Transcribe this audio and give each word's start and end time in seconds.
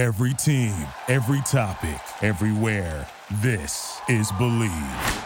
Every 0.00 0.32
team, 0.32 0.74
every 1.08 1.42
topic, 1.42 2.00
everywhere. 2.22 3.06
This 3.42 4.00
is 4.08 4.32
Bleav. 4.32 5.24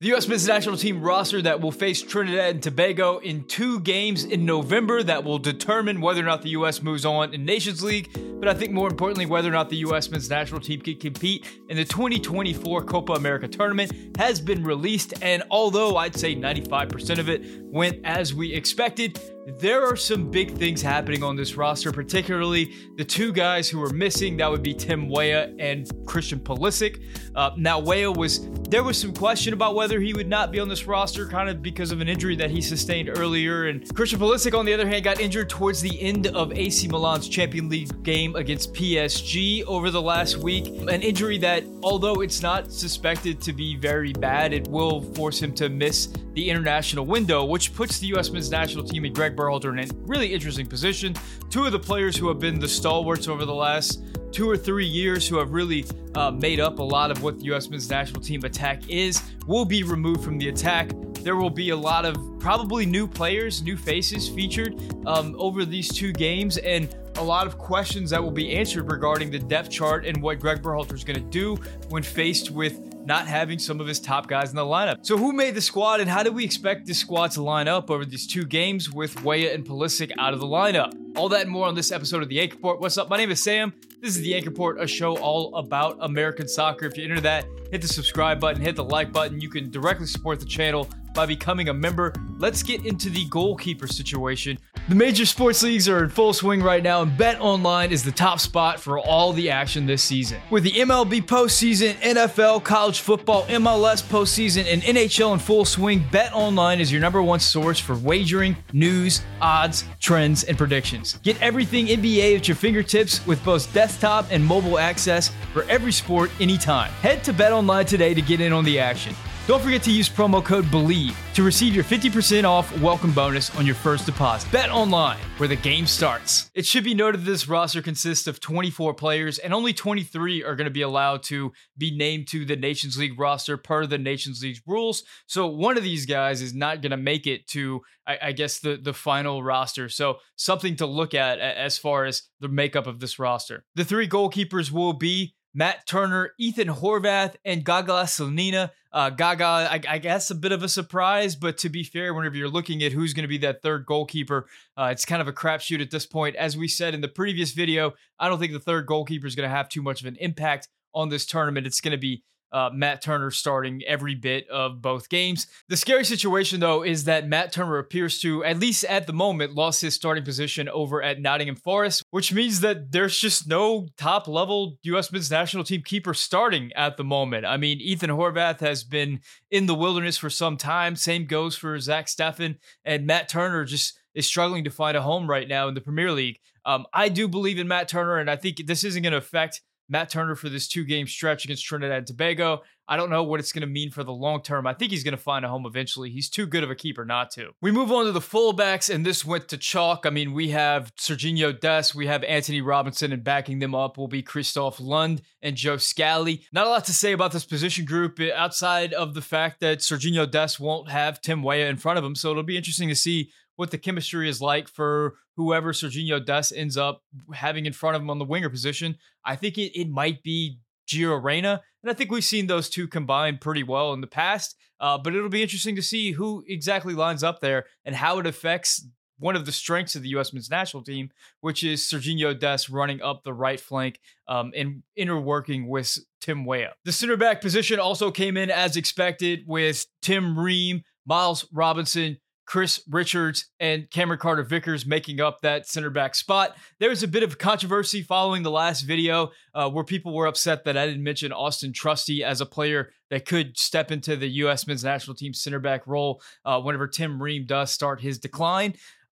The 0.00 0.08
U.S. 0.08 0.28
men's 0.28 0.46
national 0.46 0.76
team 0.76 1.02
roster 1.02 1.42
that 1.42 1.60
will 1.60 1.72
face 1.72 2.02
Trinidad 2.02 2.54
and 2.54 2.62
Tobago 2.62 3.18
in 3.18 3.42
two 3.44 3.80
games 3.80 4.24
in 4.24 4.44
November 4.44 5.02
that 5.02 5.24
will 5.24 5.40
determine 5.40 6.00
whether 6.00 6.20
or 6.20 6.24
not 6.24 6.42
the 6.42 6.50
U.S. 6.50 6.82
moves 6.82 7.04
on 7.04 7.34
in 7.34 7.44
Nations 7.44 7.82
League, 7.82 8.10
but 8.38 8.48
I 8.48 8.54
think 8.54 8.70
more 8.70 8.88
importantly, 8.88 9.26
whether 9.26 9.48
or 9.48 9.52
not 9.52 9.70
the 9.70 9.76
U.S. 9.78 10.08
men's 10.08 10.30
national 10.30 10.60
team 10.60 10.80
can 10.80 10.96
compete 10.98 11.44
in 11.68 11.76
the 11.76 11.84
2024 11.84 12.84
Copa 12.84 13.14
America 13.14 13.48
tournament 13.48 14.16
has 14.18 14.40
been 14.40 14.62
released. 14.62 15.14
And 15.20 15.42
although 15.50 15.96
I'd 15.96 16.14
say 16.14 16.36
95% 16.36 17.18
of 17.18 17.28
it 17.28 17.42
went 17.64 18.04
as 18.04 18.34
we 18.34 18.52
expected, 18.52 19.20
there 19.46 19.84
are 19.84 19.96
some 19.96 20.30
big 20.30 20.52
things 20.52 20.80
happening 20.80 21.24
on 21.24 21.34
this 21.34 21.56
roster, 21.56 21.90
particularly 21.90 22.72
the 22.96 23.04
two 23.04 23.32
guys 23.32 23.68
who 23.68 23.82
are 23.82 23.90
missing. 23.90 24.36
That 24.36 24.50
would 24.50 24.62
be 24.62 24.72
Tim 24.72 25.08
Weah 25.08 25.52
and 25.58 25.90
Christian 26.06 26.38
Pulisic. 26.38 27.02
Uh, 27.34 27.50
now, 27.56 27.80
Weah 27.80 28.12
was 28.12 28.48
there 28.68 28.82
was 28.82 28.96
some 28.96 29.12
question 29.12 29.52
about 29.52 29.74
whether 29.74 30.00
he 30.00 30.14
would 30.14 30.28
not 30.28 30.52
be 30.52 30.60
on 30.60 30.68
this 30.68 30.86
roster, 30.86 31.26
kind 31.26 31.48
of 31.48 31.60
because 31.60 31.90
of 31.90 32.00
an 32.00 32.08
injury 32.08 32.36
that 32.36 32.50
he 32.50 32.60
sustained 32.60 33.10
earlier. 33.10 33.66
And 33.66 33.92
Christian 33.94 34.20
Pulisic, 34.20 34.56
on 34.56 34.64
the 34.64 34.72
other 34.72 34.86
hand, 34.86 35.04
got 35.04 35.20
injured 35.20 35.50
towards 35.50 35.80
the 35.80 36.00
end 36.00 36.28
of 36.28 36.52
AC 36.52 36.86
Milan's 36.88 37.28
Champion 37.28 37.68
League 37.68 38.02
game 38.04 38.36
against 38.36 38.72
PSG 38.74 39.64
over 39.64 39.90
the 39.90 40.00
last 40.00 40.36
week. 40.36 40.68
An 40.88 41.02
injury 41.02 41.38
that, 41.38 41.64
although 41.82 42.22
it's 42.22 42.42
not 42.42 42.70
suspected 42.70 43.40
to 43.42 43.52
be 43.52 43.76
very 43.76 44.12
bad, 44.12 44.52
it 44.52 44.68
will 44.68 45.02
force 45.14 45.42
him 45.42 45.52
to 45.54 45.68
miss 45.68 46.08
the 46.34 46.48
international 46.48 47.04
window, 47.04 47.44
which 47.44 47.74
puts 47.74 47.98
the 47.98 48.06
U.S. 48.08 48.30
men's 48.30 48.50
national 48.50 48.84
team 48.84 49.04
in 49.04 49.12
Gregg 49.12 49.31
Berhalter 49.36 49.72
in 49.72 49.78
a 49.78 49.94
really 50.06 50.32
interesting 50.32 50.66
position. 50.66 51.14
Two 51.50 51.64
of 51.64 51.72
the 51.72 51.78
players 51.78 52.16
who 52.16 52.28
have 52.28 52.38
been 52.38 52.58
the 52.58 52.68
stalwarts 52.68 53.28
over 53.28 53.44
the 53.44 53.54
last 53.54 54.02
two 54.32 54.48
or 54.48 54.56
three 54.56 54.86
years, 54.86 55.28
who 55.28 55.36
have 55.36 55.52
really 55.52 55.84
uh, 56.14 56.30
made 56.30 56.58
up 56.58 56.78
a 56.78 56.82
lot 56.82 57.10
of 57.10 57.22
what 57.22 57.38
the 57.38 57.44
U.S. 57.46 57.68
men's 57.68 57.88
national 57.88 58.20
team 58.22 58.44
attack 58.44 58.88
is, 58.88 59.22
will 59.46 59.64
be 59.64 59.82
removed 59.82 60.24
from 60.24 60.38
the 60.38 60.48
attack. 60.48 60.90
There 61.20 61.36
will 61.36 61.50
be 61.50 61.70
a 61.70 61.76
lot 61.76 62.04
of 62.04 62.16
probably 62.40 62.86
new 62.86 63.06
players, 63.06 63.62
new 63.62 63.76
faces 63.76 64.28
featured 64.28 64.80
um, 65.06 65.36
over 65.38 65.64
these 65.64 65.88
two 65.88 66.12
games, 66.12 66.56
and 66.58 66.94
a 67.16 67.22
lot 67.22 67.46
of 67.46 67.58
questions 67.58 68.10
that 68.10 68.22
will 68.22 68.30
be 68.30 68.56
answered 68.56 68.90
regarding 68.90 69.30
the 69.30 69.38
depth 69.38 69.70
chart 69.70 70.06
and 70.06 70.20
what 70.20 70.40
Gregg 70.40 70.62
Berhalter 70.62 70.94
is 70.94 71.04
going 71.04 71.22
to 71.22 71.30
do 71.30 71.56
when 71.90 72.02
faced 72.02 72.50
with 72.50 72.91
not 73.04 73.26
having 73.26 73.58
some 73.58 73.80
of 73.80 73.86
his 73.86 74.00
top 74.00 74.28
guys 74.28 74.50
in 74.50 74.56
the 74.56 74.64
lineup. 74.64 74.98
So, 75.02 75.16
who 75.16 75.32
made 75.32 75.54
the 75.54 75.60
squad 75.60 76.00
and 76.00 76.08
how 76.08 76.22
do 76.22 76.32
we 76.32 76.44
expect 76.44 76.86
this 76.86 76.98
squad 76.98 77.32
to 77.32 77.42
line 77.42 77.68
up 77.68 77.90
over 77.90 78.04
these 78.04 78.26
two 78.26 78.44
games 78.44 78.90
with 78.90 79.22
Weah 79.22 79.52
and 79.52 79.64
Pulisic 79.64 80.12
out 80.18 80.34
of 80.34 80.40
the 80.40 80.46
lineup? 80.46 80.92
All 81.16 81.28
that 81.28 81.42
and 81.42 81.50
more 81.50 81.66
on 81.66 81.74
this 81.74 81.92
episode 81.92 82.22
of 82.22 82.28
The 82.28 82.36
Yank 82.36 82.52
Report. 82.52 82.80
What's 82.80 82.96
up? 82.96 83.10
My 83.10 83.16
name 83.16 83.30
is 83.30 83.42
Sam. 83.42 83.72
This 84.00 84.16
is 84.16 84.22
The 84.22 84.30
Yank 84.30 84.46
Report, 84.46 84.80
a 84.80 84.86
show 84.86 85.16
all 85.18 85.54
about 85.56 85.98
American 86.00 86.48
soccer. 86.48 86.86
If 86.86 86.96
you're 86.96 87.08
into 87.08 87.20
that, 87.22 87.44
hit 87.70 87.82
the 87.82 87.88
subscribe 87.88 88.40
button, 88.40 88.62
hit 88.62 88.76
the 88.76 88.84
like 88.84 89.12
button. 89.12 89.40
You 89.40 89.50
can 89.50 89.70
directly 89.70 90.06
support 90.06 90.40
the 90.40 90.46
channel 90.46 90.88
by 91.14 91.26
becoming 91.26 91.68
a 91.68 91.74
member. 91.74 92.12
Let's 92.38 92.62
get 92.62 92.84
into 92.86 93.10
the 93.10 93.24
goalkeeper 93.26 93.86
situation. 93.86 94.58
The 94.88 94.96
major 94.96 95.24
sports 95.26 95.62
leagues 95.62 95.88
are 95.88 96.02
in 96.02 96.10
full 96.10 96.32
swing 96.32 96.60
right 96.60 96.82
now, 96.82 97.02
and 97.02 97.16
Bet 97.16 97.40
Online 97.40 97.92
is 97.92 98.02
the 98.02 98.10
top 98.10 98.40
spot 98.40 98.80
for 98.80 98.98
all 98.98 99.32
the 99.32 99.48
action 99.48 99.86
this 99.86 100.02
season. 100.02 100.40
With 100.50 100.64
the 100.64 100.72
MLB 100.72 101.22
postseason, 101.22 101.94
NFL, 102.00 102.64
college 102.64 102.98
football, 102.98 103.44
MLS 103.44 104.02
postseason, 104.02 104.66
and 104.72 104.82
NHL 104.82 105.34
in 105.34 105.38
full 105.38 105.64
swing, 105.64 106.04
Bet 106.10 106.32
Online 106.34 106.80
is 106.80 106.90
your 106.90 107.00
number 107.00 107.22
one 107.22 107.38
source 107.38 107.78
for 107.78 107.94
wagering, 107.96 108.56
news, 108.72 109.22
odds, 109.40 109.84
trends, 110.00 110.42
and 110.44 110.58
predictions. 110.58 111.20
Get 111.22 111.40
everything 111.40 111.86
NBA 111.86 112.36
at 112.38 112.48
your 112.48 112.56
fingertips 112.56 113.24
with 113.24 113.42
both 113.44 113.72
desktop 113.72 114.26
and 114.32 114.44
mobile 114.44 114.80
access 114.80 115.30
for 115.52 115.62
every 115.64 115.92
sport 115.92 116.30
anytime. 116.40 116.90
Head 117.02 117.22
to 117.24 117.32
Bet 117.32 117.52
Online 117.52 117.86
today 117.86 118.14
to 118.14 118.22
get 118.22 118.40
in 118.40 118.52
on 118.52 118.64
the 118.64 118.80
action. 118.80 119.14
Don't 119.48 119.60
forget 119.60 119.82
to 119.82 119.90
use 119.90 120.08
promo 120.08 120.42
code 120.42 120.70
BELIEVE 120.70 121.18
to 121.34 121.42
receive 121.42 121.74
your 121.74 121.82
50% 121.82 122.44
off 122.44 122.80
welcome 122.80 123.10
bonus 123.10 123.52
on 123.56 123.66
your 123.66 123.74
first 123.74 124.06
deposit. 124.06 124.52
Bet 124.52 124.70
online, 124.70 125.18
where 125.38 125.48
the 125.48 125.56
game 125.56 125.84
starts. 125.84 126.48
It 126.54 126.64
should 126.64 126.84
be 126.84 126.94
noted 126.94 127.22
that 127.22 127.24
this 127.24 127.48
roster 127.48 127.82
consists 127.82 128.28
of 128.28 128.38
24 128.38 128.94
players, 128.94 129.40
and 129.40 129.52
only 129.52 129.72
23 129.72 130.44
are 130.44 130.54
going 130.54 130.66
to 130.66 130.70
be 130.70 130.82
allowed 130.82 131.24
to 131.24 131.52
be 131.76 131.90
named 131.90 132.28
to 132.28 132.44
the 132.44 132.54
Nations 132.54 132.96
League 132.96 133.18
roster 133.18 133.56
per 133.56 133.84
the 133.84 133.98
Nations 133.98 134.44
League 134.44 134.60
rules. 134.64 135.02
So 135.26 135.48
one 135.48 135.76
of 135.76 135.82
these 135.82 136.06
guys 136.06 136.40
is 136.40 136.54
not 136.54 136.80
going 136.80 136.92
to 136.92 136.96
make 136.96 137.26
it 137.26 137.48
to, 137.48 137.80
I, 138.06 138.18
I 138.22 138.32
guess, 138.32 138.60
the, 138.60 138.76
the 138.80 138.94
final 138.94 139.42
roster. 139.42 139.88
So 139.88 140.18
something 140.36 140.76
to 140.76 140.86
look 140.86 141.14
at 141.14 141.40
as 141.40 141.78
far 141.78 142.04
as 142.04 142.22
the 142.38 142.46
makeup 142.46 142.86
of 142.86 143.00
this 143.00 143.18
roster. 143.18 143.64
The 143.74 143.84
three 143.84 144.06
goalkeepers 144.06 144.70
will 144.70 144.92
be 144.92 145.34
Matt 145.52 145.84
Turner, 145.88 146.32
Ethan 146.38 146.68
Horvath, 146.68 147.34
and 147.44 147.64
Gaga 147.64 148.04
Slonina. 148.04 148.70
Uh, 148.92 149.08
Gaga, 149.08 149.44
I, 149.44 149.80
I, 149.88 149.98
guess, 149.98 150.30
a 150.30 150.34
bit 150.34 150.52
of 150.52 150.62
a 150.62 150.68
surprise, 150.68 151.34
but 151.34 151.56
to 151.58 151.70
be 151.70 151.82
fair, 151.82 152.12
whenever 152.12 152.36
you're 152.36 152.48
looking 152.48 152.82
at 152.82 152.92
who's 152.92 153.14
going 153.14 153.22
to 153.24 153.28
be 153.28 153.38
that 153.38 153.62
third 153.62 153.86
goalkeeper, 153.86 154.46
uh, 154.76 154.90
it's 154.92 155.06
kind 155.06 155.22
of 155.22 155.28
a 155.28 155.32
crapshoot 155.32 155.80
at 155.80 155.90
this 155.90 156.04
point. 156.04 156.36
As 156.36 156.58
we 156.58 156.68
said 156.68 156.94
in 156.94 157.00
the 157.00 157.08
previous 157.08 157.52
video, 157.52 157.94
I 158.18 158.28
don't 158.28 158.38
think 158.38 158.52
the 158.52 158.60
third 158.60 158.86
goalkeeper 158.86 159.26
is 159.26 159.34
going 159.34 159.48
to 159.48 159.54
have 159.54 159.70
too 159.70 159.80
much 159.80 160.02
of 160.02 160.06
an 160.08 160.16
impact 160.16 160.68
on 160.94 161.08
this 161.08 161.24
tournament. 161.24 161.66
It's 161.66 161.80
going 161.80 161.92
to 161.92 161.98
be 161.98 162.22
uh, 162.52 162.70
Matt 162.72 163.02
Turner 163.02 163.30
starting 163.30 163.82
every 163.86 164.14
bit 164.14 164.48
of 164.48 164.82
both 164.82 165.08
games. 165.08 165.46
The 165.68 165.76
scary 165.76 166.04
situation, 166.04 166.60
though, 166.60 166.82
is 166.82 167.04
that 167.04 167.26
Matt 167.26 167.52
Turner 167.52 167.78
appears 167.78 168.20
to, 168.20 168.44
at 168.44 168.58
least 168.58 168.84
at 168.84 169.06
the 169.06 169.12
moment, 169.12 169.54
lost 169.54 169.80
his 169.80 169.94
starting 169.94 170.24
position 170.24 170.68
over 170.68 171.02
at 171.02 171.20
Nottingham 171.20 171.56
Forest, 171.56 172.04
which 172.10 172.32
means 172.32 172.60
that 172.60 172.92
there's 172.92 173.18
just 173.18 173.48
no 173.48 173.88
top 173.96 174.28
level 174.28 174.78
U.S. 174.82 175.10
men's 175.10 175.30
national 175.30 175.64
team 175.64 175.82
keeper 175.82 176.14
starting 176.14 176.72
at 176.74 176.96
the 176.96 177.04
moment. 177.04 177.46
I 177.46 177.56
mean, 177.56 177.80
Ethan 177.80 178.10
Horvath 178.10 178.60
has 178.60 178.84
been 178.84 179.20
in 179.50 179.66
the 179.66 179.74
wilderness 179.74 180.18
for 180.18 180.30
some 180.30 180.56
time. 180.56 180.96
Same 180.96 181.24
goes 181.24 181.56
for 181.56 181.78
Zach 181.78 182.06
Steffen, 182.06 182.58
and 182.84 183.06
Matt 183.06 183.28
Turner 183.28 183.64
just 183.64 183.98
is 184.14 184.26
struggling 184.26 184.64
to 184.64 184.70
find 184.70 184.96
a 184.96 185.02
home 185.02 185.28
right 185.28 185.48
now 185.48 185.68
in 185.68 185.74
the 185.74 185.80
Premier 185.80 186.12
League. 186.12 186.38
Um, 186.64 186.86
I 186.92 187.08
do 187.08 187.28
believe 187.28 187.58
in 187.58 187.66
Matt 187.66 187.88
Turner, 187.88 188.18
and 188.18 188.30
I 188.30 188.36
think 188.36 188.66
this 188.66 188.84
isn't 188.84 189.02
going 189.02 189.12
to 189.12 189.18
affect 189.18 189.62
Matt 189.92 190.08
Turner 190.08 190.34
for 190.34 190.48
this 190.48 190.68
two 190.68 190.84
game 190.84 191.06
stretch 191.06 191.44
against 191.44 191.66
Trinidad 191.66 191.98
and 191.98 192.06
Tobago. 192.06 192.62
I 192.88 192.96
don't 192.96 193.10
know 193.10 193.22
what 193.22 193.40
it's 193.40 193.52
going 193.52 193.60
to 193.60 193.66
mean 193.66 193.90
for 193.90 194.02
the 194.02 194.12
long 194.12 194.42
term. 194.42 194.66
I 194.66 194.72
think 194.72 194.90
he's 194.90 195.04
going 195.04 195.16
to 195.16 195.22
find 195.22 195.44
a 195.44 195.48
home 195.48 195.66
eventually. 195.66 196.08
He's 196.10 196.30
too 196.30 196.46
good 196.46 196.64
of 196.64 196.70
a 196.70 196.74
keeper 196.74 197.04
not 197.04 197.30
to. 197.32 197.50
We 197.60 197.70
move 197.70 197.92
on 197.92 198.06
to 198.06 198.12
the 198.12 198.20
fullbacks, 198.20 198.92
and 198.92 199.04
this 199.04 199.22
went 199.22 199.48
to 199.48 199.58
chalk. 199.58 200.06
I 200.06 200.10
mean, 200.10 200.32
we 200.32 200.48
have 200.48 200.94
Sergiño 200.96 201.58
Dest, 201.60 201.94
we 201.94 202.06
have 202.06 202.24
Antonee 202.24 202.62
Robinson, 202.62 203.12
and 203.12 203.22
backing 203.22 203.58
them 203.58 203.74
up 203.74 203.98
will 203.98 204.08
be 204.08 204.22
Kristoffer 204.22 204.80
Lund 204.80 205.20
and 205.42 205.56
Joe 205.56 205.76
Scally. 205.76 206.42
Not 206.52 206.66
a 206.66 206.70
lot 206.70 206.86
to 206.86 206.94
say 206.94 207.12
about 207.12 207.32
this 207.32 207.44
position 207.44 207.84
group 207.84 208.18
eh, 208.18 208.30
outside 208.34 208.94
of 208.94 209.12
the 209.12 209.22
fact 209.22 209.60
that 209.60 209.80
Sergiño 209.80 210.28
Dest 210.28 210.58
won't 210.58 210.90
have 210.90 211.20
Tim 211.20 211.42
Weah 211.42 211.68
in 211.68 211.76
front 211.76 211.98
of 211.98 212.04
him. 212.04 212.14
So 212.14 212.30
it'll 212.30 212.42
be 212.42 212.56
interesting 212.56 212.88
to 212.88 212.96
see 212.96 213.30
what 213.56 213.70
the 213.70 213.78
chemistry 213.78 214.28
is 214.28 214.40
like 214.40 214.68
for 214.68 215.16
whoever 215.36 215.72
Sergiño 215.72 216.24
Dest 216.24 216.52
ends 216.54 216.76
up 216.76 217.02
having 217.32 217.66
in 217.66 217.72
front 217.72 217.96
of 217.96 218.02
him 218.02 218.10
on 218.10 218.18
the 218.18 218.24
winger 218.24 218.50
position. 218.50 218.96
I 219.24 219.36
think 219.36 219.58
it, 219.58 219.78
it 219.78 219.88
might 219.88 220.22
be 220.22 220.58
Gio 220.88 221.22
Reyna. 221.22 221.60
And 221.82 221.90
I 221.90 221.94
think 221.94 222.10
we've 222.10 222.24
seen 222.24 222.46
those 222.46 222.68
two 222.68 222.86
combined 222.86 223.40
pretty 223.40 223.62
well 223.62 223.92
in 223.92 224.00
the 224.00 224.06
past. 224.06 224.56
Uh, 224.80 224.98
but 224.98 225.14
it'll 225.14 225.28
be 225.28 225.42
interesting 225.42 225.76
to 225.76 225.82
see 225.82 226.12
who 226.12 226.44
exactly 226.48 226.94
lines 226.94 227.22
up 227.22 227.40
there 227.40 227.66
and 227.84 227.94
how 227.94 228.18
it 228.18 228.26
affects 228.26 228.84
one 229.18 229.36
of 229.36 229.46
the 229.46 229.52
strengths 229.52 229.94
of 229.94 230.02
the 230.02 230.08
U.S. 230.10 230.32
men's 230.32 230.50
national 230.50 230.82
team, 230.82 231.10
which 231.40 231.62
is 231.62 231.82
Sergiño 231.82 232.38
Dest 232.38 232.68
running 232.68 233.00
up 233.00 233.22
the 233.22 233.32
right 233.32 233.60
flank 233.60 234.00
um, 234.26 234.50
and 234.56 234.82
interworking 234.98 235.68
with 235.68 235.96
Tim 236.20 236.44
Weah. 236.44 236.72
The 236.84 236.92
center 236.92 237.16
back 237.16 237.40
position 237.40 237.78
also 237.78 238.10
came 238.10 238.36
in 238.36 238.50
as 238.50 238.76
expected 238.76 239.44
with 239.46 239.86
Tim 240.02 240.36
Ream, 240.36 240.82
Miles 241.06 241.46
Robinson, 241.52 242.18
Chris 242.44 242.82
Richards 242.90 243.46
and 243.60 243.88
Cameron 243.90 244.18
Carter 244.18 244.42
Vickers 244.42 244.84
making 244.84 245.20
up 245.20 245.40
that 245.40 245.66
center 245.66 245.90
back 245.90 246.14
spot. 246.14 246.56
There 246.80 246.90
was 246.90 247.02
a 247.02 247.08
bit 247.08 247.22
of 247.22 247.38
controversy 247.38 248.02
following 248.02 248.42
the 248.42 248.50
last 248.50 248.82
video 248.82 249.30
uh, 249.54 249.70
where 249.70 249.84
people 249.84 250.14
were 250.14 250.26
upset 250.26 250.64
that 250.64 250.76
I 250.76 250.86
didn't 250.86 251.04
mention 251.04 251.32
Austin 251.32 251.72
Trusty 251.72 252.24
as 252.24 252.40
a 252.40 252.46
player 252.46 252.90
that 253.10 253.26
could 253.26 253.56
step 253.56 253.90
into 253.90 254.16
the 254.16 254.28
U.S. 254.28 254.66
men's 254.66 254.84
national 254.84 255.16
team 255.16 255.32
center 255.32 255.60
back 255.60 255.86
role 255.86 256.20
uh, 256.44 256.60
whenever 256.60 256.88
Tim 256.88 257.22
Ream 257.22 257.46
does 257.46 257.70
start 257.70 258.00
his 258.00 258.18
decline. 258.18 258.74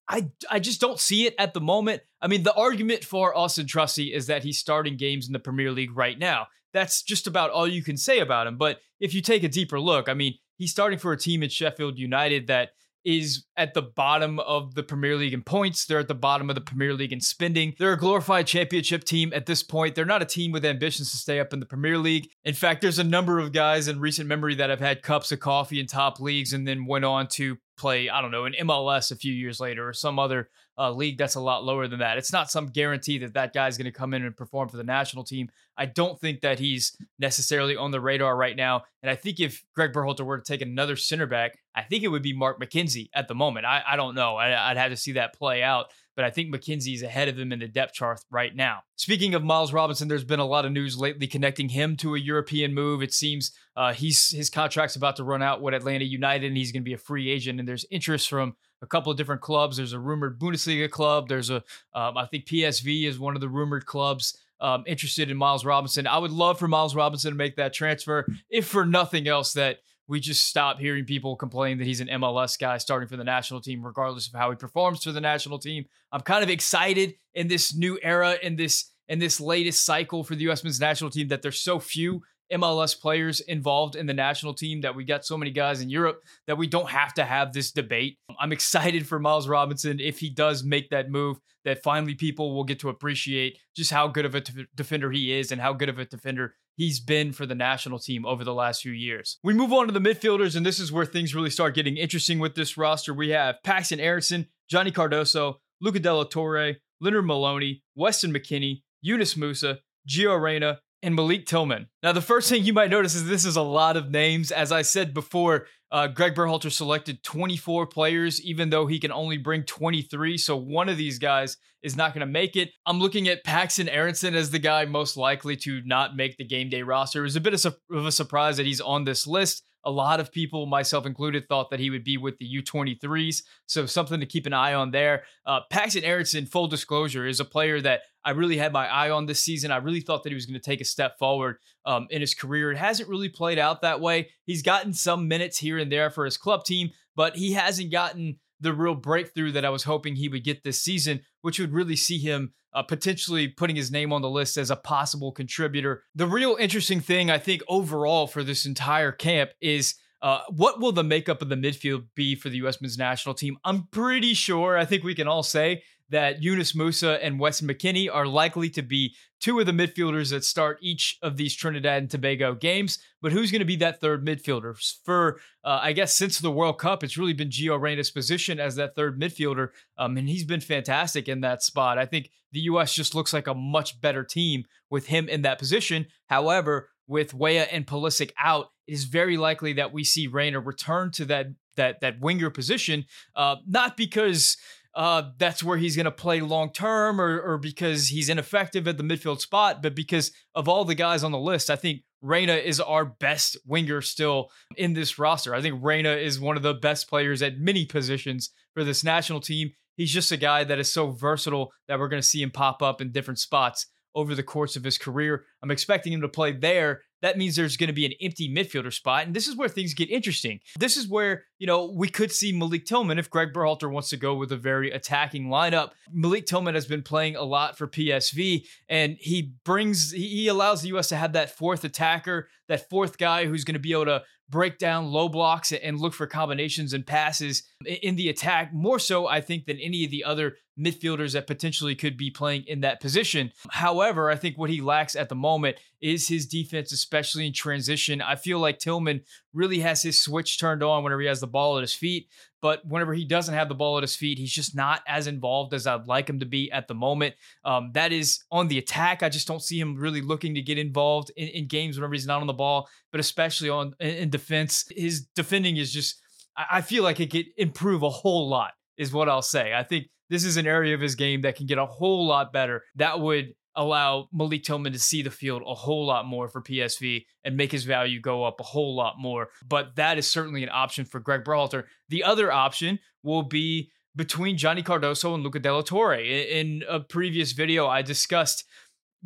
I, 0.07 0.29
I 0.51 0.59
just 0.59 0.79
don't 0.79 0.99
see 0.99 1.25
it 1.25 1.33
at 1.39 1.55
the 1.55 1.61
moment. 1.61 2.03
I 2.21 2.27
mean, 2.27 2.43
the 2.43 2.53
argument 2.53 3.03
for 3.03 3.35
Austin 3.35 3.65
Trusty 3.65 4.13
is 4.13 4.27
that 4.27 4.43
he's 4.43 4.59
starting 4.59 4.97
games 4.97 5.25
in 5.25 5.33
the 5.33 5.39
Premier 5.39 5.71
League 5.71 5.97
right 5.97 6.17
now. 6.17 6.47
That's 6.73 7.01
just 7.01 7.25
about 7.25 7.49
all 7.49 7.67
you 7.67 7.81
can 7.81 7.97
say 7.97 8.19
about 8.19 8.45
him. 8.45 8.57
But 8.57 8.81
if 8.99 9.15
you 9.15 9.21
take 9.21 9.43
a 9.43 9.49
deeper 9.49 9.79
look, 9.79 10.07
I 10.07 10.13
mean, 10.13 10.35
he's 10.57 10.71
starting 10.71 10.99
for 10.99 11.11
a 11.11 11.17
team 11.17 11.41
at 11.41 11.51
Sheffield 11.51 11.97
United 11.97 12.47
that– 12.47 12.69
is 13.05 13.45
at 13.55 13.73
the 13.73 13.81
bottom 13.81 14.39
of 14.39 14.75
the 14.75 14.83
Premier 14.83 15.15
League 15.15 15.33
in 15.33 15.43
points. 15.43 15.85
They're 15.85 15.99
at 15.99 16.07
the 16.07 16.15
bottom 16.15 16.49
of 16.49 16.55
the 16.55 16.61
Premier 16.61 16.93
League 16.93 17.13
in 17.13 17.21
spending. 17.21 17.75
They're 17.77 17.93
a 17.93 17.97
glorified 17.97 18.47
championship 18.47 19.03
team 19.03 19.31
at 19.33 19.45
this 19.45 19.63
point. 19.63 19.95
They're 19.95 20.05
not 20.05 20.21
a 20.21 20.25
team 20.25 20.51
with 20.51 20.65
ambitions 20.65 21.11
to 21.11 21.17
stay 21.17 21.39
up 21.39 21.53
in 21.53 21.59
the 21.59 21.65
Premier 21.65 21.97
League. 21.97 22.29
In 22.43 22.55
fact, 22.55 22.81
there's 22.81 22.99
a 22.99 23.03
number 23.03 23.39
of 23.39 23.53
guys 23.53 23.87
in 23.87 23.99
recent 23.99 24.27
memory 24.27 24.55
that 24.55 24.69
have 24.69 24.79
had 24.79 25.03
cups 25.03 25.31
of 25.31 25.39
coffee 25.39 25.79
in 25.79 25.85
top 25.85 26.19
leagues 26.19 26.53
and 26.53 26.67
then 26.67 26.85
went 26.85 27.05
on 27.05 27.27
to 27.27 27.57
play, 27.77 28.09
I 28.09 28.21
don't 28.21 28.31
know, 28.31 28.45
in 28.45 28.53
MLS 28.53 29.11
a 29.11 29.15
few 29.15 29.33
years 29.33 29.59
later 29.59 29.87
or 29.87 29.93
some 29.93 30.17
other 30.17 30.49
league 30.91 31.17
that's 31.17 31.35
a 31.35 31.39
lot 31.39 31.63
lower 31.63 31.87
than 31.87 31.99
that. 31.99 32.17
It's 32.17 32.33
not 32.33 32.51
some 32.51 32.67
guarantee 32.67 33.17
that 33.19 33.33
that 33.33 33.53
guy's 33.53 33.77
going 33.77 33.85
to 33.85 33.97
come 33.97 34.13
in 34.13 34.23
and 34.23 34.35
perform 34.35 34.69
for 34.69 34.77
the 34.77 34.83
national 34.83 35.23
team. 35.23 35.49
I 35.77 35.85
don't 35.85 36.19
think 36.19 36.41
that 36.41 36.59
he's 36.59 36.97
necessarily 37.19 37.75
on 37.75 37.91
the 37.91 38.01
radar 38.01 38.35
right 38.35 38.55
now. 38.55 38.83
And 39.01 39.09
I 39.09 39.15
think 39.15 39.39
if 39.39 39.63
Gregg 39.73 39.93
Berhalter 39.93 40.25
were 40.25 40.37
to 40.37 40.43
take 40.43 40.61
another 40.61 40.95
center 40.95 41.27
back, 41.27 41.59
I 41.73 41.83
think 41.83 42.03
it 42.03 42.09
would 42.09 42.23
be 42.23 42.33
Mark 42.33 42.59
McKenzie 42.59 43.09
at 43.13 43.27
the 43.27 43.35
moment. 43.35 43.65
I, 43.65 43.83
I 43.87 43.95
don't 43.95 44.15
know. 44.15 44.35
I, 44.35 44.71
I'd 44.71 44.77
have 44.77 44.91
to 44.91 44.97
see 44.97 45.13
that 45.13 45.33
play 45.33 45.63
out 45.63 45.87
but 46.15 46.25
I 46.25 46.29
think 46.29 46.53
McKenzie's 46.53 47.03
ahead 47.03 47.27
of 47.27 47.37
him 47.37 47.51
in 47.51 47.59
the 47.59 47.67
depth 47.67 47.93
chart 47.93 48.21
right 48.31 48.55
now. 48.55 48.83
Speaking 48.95 49.35
of 49.35 49.43
Miles 49.43 49.73
Robinson, 49.73 50.07
there's 50.07 50.23
been 50.23 50.39
a 50.39 50.45
lot 50.45 50.65
of 50.65 50.71
news 50.71 50.97
lately 50.97 51.27
connecting 51.27 51.69
him 51.69 51.97
to 51.97 52.15
a 52.15 52.19
European 52.19 52.73
move. 52.73 53.03
It 53.03 53.13
seems 53.13 53.51
uh, 53.75 53.93
he's 53.93 54.29
his 54.31 54.49
contract's 54.49 54.95
about 54.95 55.17
to 55.17 55.23
run 55.23 55.41
out 55.41 55.61
with 55.61 55.73
Atlanta 55.73 56.05
United, 56.05 56.47
and 56.47 56.57
he's 56.57 56.71
going 56.71 56.83
to 56.83 56.89
be 56.89 56.93
a 56.93 56.97
free 56.97 57.29
agent. 57.29 57.59
And 57.59 57.67
there's 57.67 57.85
interest 57.91 58.29
from 58.29 58.55
a 58.85 58.87
couple 58.87 59.11
of 59.11 59.17
different 59.17 59.41
clubs. 59.41 59.77
There's 59.77 59.93
a 59.93 59.99
rumored 59.99 60.39
Bundesliga 60.39 60.89
club. 60.89 61.27
There's 61.27 61.49
a, 61.49 61.57
um, 61.93 62.17
I 62.17 62.27
think 62.27 62.45
PSV 62.45 63.05
is 63.07 63.19
one 63.19 63.35
of 63.35 63.41
the 63.41 63.49
rumored 63.49 63.85
clubs 63.85 64.37
um, 64.61 64.83
interested 64.87 65.29
in 65.29 65.37
Miles 65.37 65.65
Robinson. 65.65 66.07
I 66.07 66.17
would 66.17 66.31
love 66.31 66.59
for 66.59 66.67
Miles 66.67 66.95
Robinson 66.95 67.31
to 67.31 67.35
make 67.35 67.55
that 67.57 67.73
transfer, 67.73 68.25
if 68.49 68.67
for 68.67 68.85
nothing 68.85 69.27
else, 69.27 69.53
that 69.53 69.79
we 70.07 70.19
just 70.19 70.47
stop 70.47 70.79
hearing 70.79 71.03
people 71.03 71.35
complain 71.35 71.79
that 71.79 71.87
he's 71.87 71.99
an 71.99 72.07
MLS 72.07 72.59
guy 72.59 72.77
starting 72.77 73.09
for 73.09 73.17
the 73.17 73.23
national 73.23 73.59
team, 73.59 73.83
regardless 73.83 74.27
of 74.27 74.33
how 74.33 74.51
he 74.51 74.55
performs 74.55 75.03
for 75.03 75.11
the 75.11 75.19
national 75.19 75.57
team. 75.57 75.85
I'm 76.11 76.21
kind 76.21 76.43
of 76.43 76.49
excited 76.49 77.15
in 77.33 77.47
this 77.47 77.75
new 77.75 77.99
era, 78.03 78.37
in 78.41 78.55
this 78.55 78.91
in 79.07 79.19
this 79.19 79.39
latest 79.39 79.85
cycle 79.85 80.23
for 80.23 80.35
the 80.35 80.43
U.S. 80.43 80.63
men's 80.63 80.79
national 80.79 81.11
team, 81.11 81.27
that 81.27 81.41
there's 81.41 81.61
so 81.61 81.79
few 81.79 82.21
MLS 82.53 82.99
players 82.99 83.39
involved 83.41 83.95
in 83.95 84.05
the 84.05 84.13
national 84.13 84.53
team, 84.53 84.81
that 84.81 84.95
we 84.95 85.03
got 85.03 85.25
so 85.25 85.37
many 85.37 85.51
guys 85.51 85.81
in 85.81 85.89
Europe 85.89 86.21
that 86.47 86.57
we 86.57 86.67
don't 86.67 86.89
have 86.89 87.13
to 87.15 87.23
have 87.23 87.53
this 87.53 87.71
debate. 87.71 88.17
I'm 88.39 88.51
excited 88.51 89.07
for 89.07 89.19
Miles 89.19 89.47
Robinson 89.47 89.99
if 89.99 90.19
he 90.19 90.29
does 90.29 90.63
make 90.63 90.89
that 90.89 91.09
move, 91.09 91.37
that 91.63 91.83
finally 91.83 92.15
people 92.15 92.55
will 92.55 92.63
get 92.63 92.79
to 92.79 92.89
appreciate 92.89 93.57
just 93.75 93.91
how 93.91 94.07
good 94.07 94.25
of 94.25 94.35
a 94.35 94.41
t- 94.41 94.65
defender 94.75 95.11
he 95.11 95.33
is 95.33 95.51
and 95.51 95.59
how 95.59 95.73
good 95.73 95.89
of 95.89 95.99
a 95.99 96.05
defender 96.05 96.53
he's 96.77 96.99
been 96.99 97.31
for 97.31 97.45
the 97.45 97.55
national 97.55 97.99
team 97.99 98.25
over 98.25 98.43
the 98.43 98.53
last 98.53 98.81
few 98.81 98.91
years. 98.91 99.39
We 99.43 99.53
move 99.53 99.73
on 99.73 99.87
to 99.87 99.97
the 99.97 99.99
midfielders, 99.99 100.55
and 100.55 100.65
this 100.65 100.79
is 100.79 100.91
where 100.91 101.05
things 101.05 101.33
really 101.33 101.49
start 101.49 101.75
getting 101.75 101.97
interesting 101.97 102.39
with 102.39 102.55
this 102.55 102.77
roster. 102.77 103.13
We 103.13 103.29
have 103.29 103.55
Paxten 103.65 103.99
Aaronson, 103.99 104.47
Johnny 104.69 104.91
Cardoso, 104.91 105.55
Luca 105.81 105.99
de 105.99 106.13
la 106.13 106.23
Torre, 106.23 106.75
Lennard 107.01 107.25
Maloney, 107.25 107.83
Weston 107.95 108.33
McKennie, 108.33 108.83
Yunus 109.01 109.35
Musah, 109.35 109.79
Gio 110.07 110.39
Reyna, 110.39 110.79
and 111.05 111.13
Malik 111.13 111.45
Tillman. 111.45 111.87
Now, 112.01 112.13
the 112.13 112.21
first 112.21 112.49
thing 112.49 112.63
you 112.63 112.73
might 112.73 112.89
notice 112.89 113.13
is 113.13 113.27
this 113.27 113.45
is 113.45 113.55
a 113.55 113.61
lot 113.61 113.95
of 113.95 114.09
names. 114.09 114.51
As 114.51 114.71
I 114.71 114.81
said 114.81 115.13
before, 115.13 115.67
uh, 115.91 116.07
Gregg 116.07 116.33
Berhalter 116.33 116.71
selected 116.71 117.23
24 117.23 117.85
players, 117.85 118.41
even 118.41 118.71
though 118.71 118.87
he 118.87 118.99
can 118.99 119.11
only 119.11 119.37
bring 119.37 119.63
23. 119.63 120.35
So 120.39 120.57
one 120.57 120.89
of 120.89 120.97
these 120.97 121.19
guys 121.19 121.57
is 121.83 121.95
not 121.95 122.15
going 122.15 122.25
to 122.25 122.31
make 122.31 122.55
it. 122.55 122.71
I'm 122.87 122.99
looking 122.99 123.27
at 123.27 123.45
Paxten 123.45 123.87
Aaronson 123.87 124.33
as 124.33 124.49
the 124.49 124.57
guy 124.57 124.85
most 124.85 125.15
likely 125.15 125.55
to 125.57 125.83
not 125.85 126.15
make 126.15 126.37
the 126.37 126.43
game 126.43 126.69
day 126.69 126.81
roster. 126.81 127.19
It 127.19 127.23
was 127.23 127.35
a 127.35 127.41
bit 127.41 127.53
of, 127.53 127.77
of 127.91 128.05
a 128.07 128.11
surprise 128.11 128.57
that 128.57 128.65
he's 128.65 128.81
on 128.81 129.03
this 129.03 129.27
list. 129.27 129.63
A 129.83 129.91
lot 129.91 130.19
of 130.19 130.31
people, 130.31 130.65
myself 130.65 131.05
included, 131.05 131.47
thought 131.47 131.69
that 131.69 131.79
he 131.79 131.91
would 131.91 132.03
be 132.03 132.17
with 132.17 132.39
the 132.39 132.63
U23s. 132.63 133.43
So 133.67 133.85
something 133.85 134.19
to 134.19 134.25
keep 134.25 134.47
an 134.47 134.53
eye 134.53 134.73
on 134.73 134.89
there. 134.89 135.25
Uh, 135.45 135.59
Paxten 135.71 136.03
Aaronson, 136.03 136.47
full 136.47 136.65
disclosure, 136.65 137.27
is 137.27 137.39
a 137.39 137.45
player 137.45 137.79
that 137.81 138.01
I 138.25 138.31
really 138.31 138.57
had 138.57 138.73
my 138.73 138.87
eye 138.87 139.11
on 139.11 139.27
this 139.27 139.39
season. 139.39 139.71
I 139.71 139.77
really 139.77 140.01
thought 140.01 140.23
that 140.23 140.29
he 140.29 140.35
was 140.35 140.47
going 140.47 140.59
to 140.59 140.69
take 140.69 140.81
a 140.81 140.85
step 140.85 141.19
forward 141.19 141.57
um, 141.85 142.07
in 142.09 142.21
his 142.21 142.33
career. 142.33 142.71
It 142.71 142.77
hasn't 142.77 143.07
really 143.07 143.29
played 143.29 143.59
out 143.59 143.81
that 143.81 144.01
way. 144.01 144.29
He's 144.45 144.63
gotten 144.63 144.93
some 144.93 145.27
minutes 145.27 145.59
here 145.59 145.77
and 145.77 145.91
there 145.91 146.09
for 146.09 146.25
his 146.25 146.35
club 146.35 146.65
team, 146.65 146.89
but 147.15 147.35
he 147.35 147.53
hasn't 147.53 147.91
gotten 147.91 148.39
the 148.59 148.73
real 148.73 148.95
breakthrough 148.95 149.51
that 149.51 149.65
I 149.65 149.69
was 149.69 149.83
hoping 149.83 150.15
he 150.15 150.27
would 150.27 150.43
get 150.43 150.63
this 150.63 150.81
season, 150.81 151.21
which 151.41 151.59
would 151.59 151.71
really 151.71 151.95
see 151.95 152.17
him 152.17 152.53
uh, 152.73 152.81
potentially 152.81 153.47
putting 153.47 153.75
his 153.75 153.91
name 153.91 154.11
on 154.11 154.23
the 154.23 154.29
list 154.29 154.57
as 154.57 154.71
a 154.71 154.75
possible 154.75 155.31
contributor. 155.31 156.03
The 156.15 156.27
real 156.27 156.57
interesting 156.59 157.01
thing, 157.01 157.29
I 157.29 157.37
think, 157.37 157.61
overall 157.67 158.27
for 158.27 158.43
this 158.43 158.65
entire 158.65 159.11
camp 159.11 159.51
is. 159.61 159.95
Uh, 160.21 160.41
what 160.49 160.79
will 160.79 160.93
the 160.93 161.03
makeup 161.03 161.43
of 161.43 161.49
the 161.49 161.55
midfield 161.55 162.05
be 162.15 162.33
for 162.33 162.49
the 162.49 162.57
U.S. 162.57 162.81
men's 162.81 162.97
national 162.97 163.35
team? 163.35 163.57
I'm 163.63 163.87
pretty 163.91 164.33
sure, 164.33 164.75
I 164.75 164.83
think 164.83 165.03
we 165.03 165.13
can 165.13 165.27
all 165.27 165.43
say 165.43 165.83
that 166.09 166.43
Yunus 166.43 166.73
Musah 166.73 167.19
and 167.21 167.39
Weston 167.39 167.67
McKennie 167.67 168.09
are 168.11 168.27
likely 168.27 168.69
to 168.71 168.81
be 168.81 169.15
two 169.39 169.59
of 169.59 169.65
the 169.65 169.71
midfielders 169.71 170.29
that 170.31 170.43
start 170.43 170.77
each 170.81 171.17
of 171.21 171.37
these 171.37 171.55
Trinidad 171.55 172.03
and 172.03 172.11
Tobago 172.11 172.53
games. 172.53 172.99
But 173.21 173.31
who's 173.31 173.51
going 173.51 173.59
to 173.59 173.65
be 173.65 173.75
that 173.77 174.01
third 174.01 174.25
midfielder? 174.25 174.75
For, 175.03 175.39
uh, 175.63 175.79
I 175.81 175.93
guess, 175.93 176.15
since 176.15 176.39
the 176.39 176.51
World 176.51 176.79
Cup, 176.79 177.03
it's 177.03 177.17
really 177.17 177.33
been 177.33 177.49
Gio 177.49 177.79
Reyna's 177.79 178.11
position 178.11 178.59
as 178.59 178.75
that 178.75 178.95
third 178.95 179.19
midfielder. 179.19 179.69
Um, 179.97 180.17
and 180.17 180.29
he's 180.29 180.45
been 180.45 180.61
fantastic 180.61 181.27
in 181.27 181.41
that 181.41 181.63
spot. 181.63 181.97
I 181.97 182.05
think 182.05 182.29
the 182.51 182.61
U.S. 182.61 182.93
just 182.93 183.15
looks 183.15 183.33
like 183.33 183.47
a 183.47 183.53
much 183.53 183.99
better 183.99 184.23
team 184.23 184.65
with 184.89 185.07
him 185.07 185.27
in 185.27 185.41
that 185.41 185.59
position. 185.59 186.05
However, 186.27 186.89
with 187.07 187.33
Weah 187.33 187.67
and 187.71 187.85
Pulisic 187.85 188.31
out, 188.39 188.67
it 188.87 188.93
is 188.93 189.05
very 189.05 189.37
likely 189.37 189.73
that 189.73 189.91
we 189.91 190.03
see 190.03 190.27
Reyna 190.27 190.59
return 190.59 191.11
to 191.11 191.25
that 191.25 191.47
that 191.75 191.99
that 192.01 192.19
winger 192.19 192.49
position. 192.49 193.05
Uh, 193.35 193.57
not 193.67 193.97
because 193.97 194.57
uh, 194.95 195.23
that's 195.37 195.63
where 195.63 195.77
he's 195.77 195.95
going 195.95 196.05
to 196.05 196.11
play 196.11 196.39
long 196.39 196.71
term 196.71 197.19
or, 197.19 197.39
or 197.41 197.57
because 197.57 198.07
he's 198.07 198.29
ineffective 198.29 198.87
at 198.87 198.97
the 198.97 199.03
midfield 199.03 199.41
spot, 199.41 199.81
but 199.83 199.93
because 199.93 200.31
of 200.55 200.69
all 200.69 200.85
the 200.85 200.95
guys 200.95 201.23
on 201.23 201.31
the 201.31 201.39
list, 201.39 201.69
I 201.69 201.75
think 201.75 202.01
Reyna 202.21 202.53
is 202.53 202.79
our 202.79 203.05
best 203.05 203.57
winger 203.65 204.01
still 204.01 204.49
in 204.77 204.93
this 204.93 205.19
roster. 205.19 205.53
I 205.53 205.61
think 205.61 205.83
Reyna 205.83 206.13
is 206.13 206.39
one 206.39 206.55
of 206.55 206.63
the 206.63 206.73
best 206.73 207.09
players 207.09 207.41
at 207.41 207.59
many 207.59 207.85
positions 207.85 208.51
for 208.73 208.83
this 208.83 209.03
national 209.03 209.41
team. 209.41 209.71
He's 209.97 210.11
just 210.11 210.31
a 210.31 210.37
guy 210.37 210.63
that 210.63 210.79
is 210.79 210.91
so 210.91 211.11
versatile 211.11 211.71
that 211.87 211.99
we're 211.99 212.07
going 212.07 212.21
to 212.21 212.27
see 212.27 212.41
him 212.41 212.51
pop 212.51 212.81
up 212.81 213.01
in 213.01 213.11
different 213.11 213.39
spots 213.39 213.87
over 214.15 214.33
the 214.33 214.43
course 214.43 214.75
of 214.75 214.83
his 214.83 214.97
career. 214.97 215.45
I'm 215.61 215.71
expecting 215.71 216.13
him 216.13 216.21
to 216.21 216.29
play 216.29 216.53
there. 216.53 217.01
That 217.25 217.39
means 217.39 217.55
there's 217.55 217.75
going 217.75 217.87
to 217.87 217.93
be 217.93 218.05
an 218.05 218.13
empty 218.21 218.47
midfielder 218.47 218.93
spot. 218.93 219.25
And 219.25 219.35
this 219.35 219.47
is 219.47 219.57
where 219.57 219.67
things 219.67 219.95
get 219.95 220.11
interesting. 220.11 220.59
This 220.77 220.95
is 220.95 221.07
where, 221.07 221.45
you 221.57 221.65
know, 221.65 221.91
we 221.91 222.07
could 222.07 222.31
see 222.31 222.51
Malik 222.51 222.85
Tillman 222.85 223.17
if 223.17 223.31
Gregg 223.31 223.51
Berhalter 223.51 223.89
wants 223.89 224.09
to 224.09 224.17
go 224.17 224.35
with 224.35 224.51
a 224.51 224.57
very 224.57 224.91
attacking 224.91 225.47
lineup. 225.47 225.93
Malik 226.13 226.45
Tillman 226.45 226.75
has 226.75 226.85
been 226.85 227.01
playing 227.01 227.35
a 227.35 227.41
lot 227.41 227.79
for 227.79 227.87
PSV 227.87 228.67
and 228.89 229.17
he 229.19 229.53
brings, 229.63 230.11
he 230.11 230.47
allows 230.49 230.83
the 230.83 230.89
U.S. 230.89 231.07
to 231.07 231.15
have 231.15 231.33
that 231.33 231.57
fourth 231.57 231.83
attacker, 231.83 232.47
that 232.67 232.87
fourth 232.91 233.17
guy 233.17 233.47
who's 233.47 233.63
going 233.63 233.73
to 233.73 233.79
be 233.79 233.93
able 233.93 234.05
to 234.05 234.21
break 234.47 234.77
down 234.77 235.07
low 235.07 235.27
blocks 235.27 235.71
and 235.71 235.99
look 235.99 236.13
for 236.13 236.27
combinations 236.27 236.93
and 236.93 237.07
passes 237.07 237.63
in 238.03 238.15
the 238.15 238.29
attack 238.29 238.71
more 238.71 238.99
so 238.99 239.27
I 239.27 239.41
think 239.41 239.65
than 239.65 239.79
any 239.79 240.05
of 240.05 240.11
the 240.11 240.23
other 240.23 240.57
midfielders 240.79 241.33
that 241.33 241.47
potentially 241.47 241.95
could 241.95 242.17
be 242.17 242.29
playing 242.29 242.63
in 242.67 242.81
that 242.81 242.99
position. 242.99 243.51
However, 243.69 244.29
I 244.29 244.35
think 244.35 244.57
what 244.57 244.69
he 244.69 244.81
lacks 244.81 245.15
at 245.15 245.29
the 245.29 245.35
moment 245.35 245.77
is 246.01 246.27
his 246.27 246.45
defense 246.45 246.91
especially 246.91 247.47
in 247.47 247.53
transition. 247.53 248.21
I 248.21 248.35
feel 248.35 248.59
like 248.59 248.79
Tillman 248.79 249.21
really 249.53 249.79
has 249.79 250.03
his 250.03 250.21
switch 250.21 250.59
turned 250.59 250.83
on 250.83 251.03
whenever 251.03 251.21
he 251.21 251.27
has 251.27 251.39
the 251.39 251.47
ball 251.47 251.77
at 251.77 251.81
his 251.81 251.93
feet. 251.93 252.27
But 252.61 252.85
whenever 252.85 253.13
he 253.13 253.25
doesn't 253.25 253.53
have 253.53 253.69
the 253.69 253.75
ball 253.75 253.97
at 253.97 254.03
his 254.03 254.15
feet, 254.15 254.39
he's 254.39 254.51
just 254.51 254.75
not 254.75 255.01
as 255.07 255.27
involved 255.27 255.73
as 255.73 255.85
I'd 255.85 256.07
like 256.07 256.27
him 256.27 256.39
to 256.39 256.47
be 256.47 256.71
at 256.71 256.87
the 256.87 256.95
moment. 256.95 257.35
Um, 257.63 257.91
that 257.93 258.11
is 258.11 258.43
on 258.51 258.67
the 258.67 258.79
attack. 258.79 259.21
I 259.21 259.29
just 259.29 259.47
don't 259.47 259.61
see 259.61 259.79
him 259.79 259.95
really 259.95 260.21
looking 260.21 260.55
to 260.55 260.61
get 260.61 260.79
involved 260.79 261.31
in, 261.37 261.47
in 261.49 261.67
games 261.67 261.95
whenever 261.95 262.13
he's 262.13 262.25
not 262.25 262.41
on 262.41 262.47
the 262.47 262.53
ball, 262.53 262.89
but 263.11 263.19
especially 263.19 263.69
on 263.69 263.93
in, 263.99 264.31
defense. 264.31 264.85
His 264.89 265.27
defending 265.35 265.77
is 265.77 265.93
just, 265.93 266.19
I, 266.57 266.77
I 266.77 266.81
feel 266.81 267.03
like 267.03 267.19
it 267.19 267.31
could 267.31 267.45
improve 267.55 268.01
a 268.01 268.09
whole 268.09 268.49
lot, 268.49 268.71
is 268.97 269.13
what 269.13 269.29
I'll 269.29 269.43
say. 269.43 269.73
I 269.73 269.83
think 269.83 270.07
this 270.29 270.43
is 270.43 270.57
an 270.57 270.67
area 270.67 270.95
of 270.95 271.01
his 271.01 271.15
game 271.15 271.41
that 271.41 271.55
can 271.55 271.65
get 271.65 271.77
a 271.77 271.85
whole 271.85 272.25
lot 272.25 272.51
better. 272.51 272.83
That 272.95 273.19
would 273.19 273.53
allow 273.75 274.29
Malik 274.31 274.63
Tillman 274.63 274.93
to 274.93 274.99
see 274.99 275.21
the 275.21 275.31
field 275.31 275.61
a 275.65 275.73
whole 275.73 276.05
lot 276.05 276.25
more 276.25 276.47
for 276.47 276.61
PSV 276.61 277.25
and 277.43 277.57
make 277.57 277.71
his 277.71 277.83
value 277.83 278.21
go 278.21 278.43
up 278.43 278.59
a 278.59 278.63
whole 278.63 278.95
lot 278.95 279.15
more. 279.17 279.49
But 279.67 279.95
that 279.97 280.17
is 280.17 280.29
certainly 280.29 280.63
an 280.63 280.69
option 280.71 281.05
for 281.05 281.19
Gregg 281.19 281.43
Berhalter. 281.43 281.83
The 282.09 282.23
other 282.23 282.51
option 282.51 282.99
will 283.23 283.43
be 283.43 283.91
between 284.15 284.57
Johnny 284.57 284.81
Cardoso 284.81 285.35
and 285.35 285.43
Luca 285.43 285.59
de 285.59 285.73
la 285.73 285.81
Torre. 285.81 286.19
In 286.19 286.83
a 286.87 287.01
previous 287.01 287.51
video, 287.51 287.87
I 287.87 288.01
discussed 288.01 288.63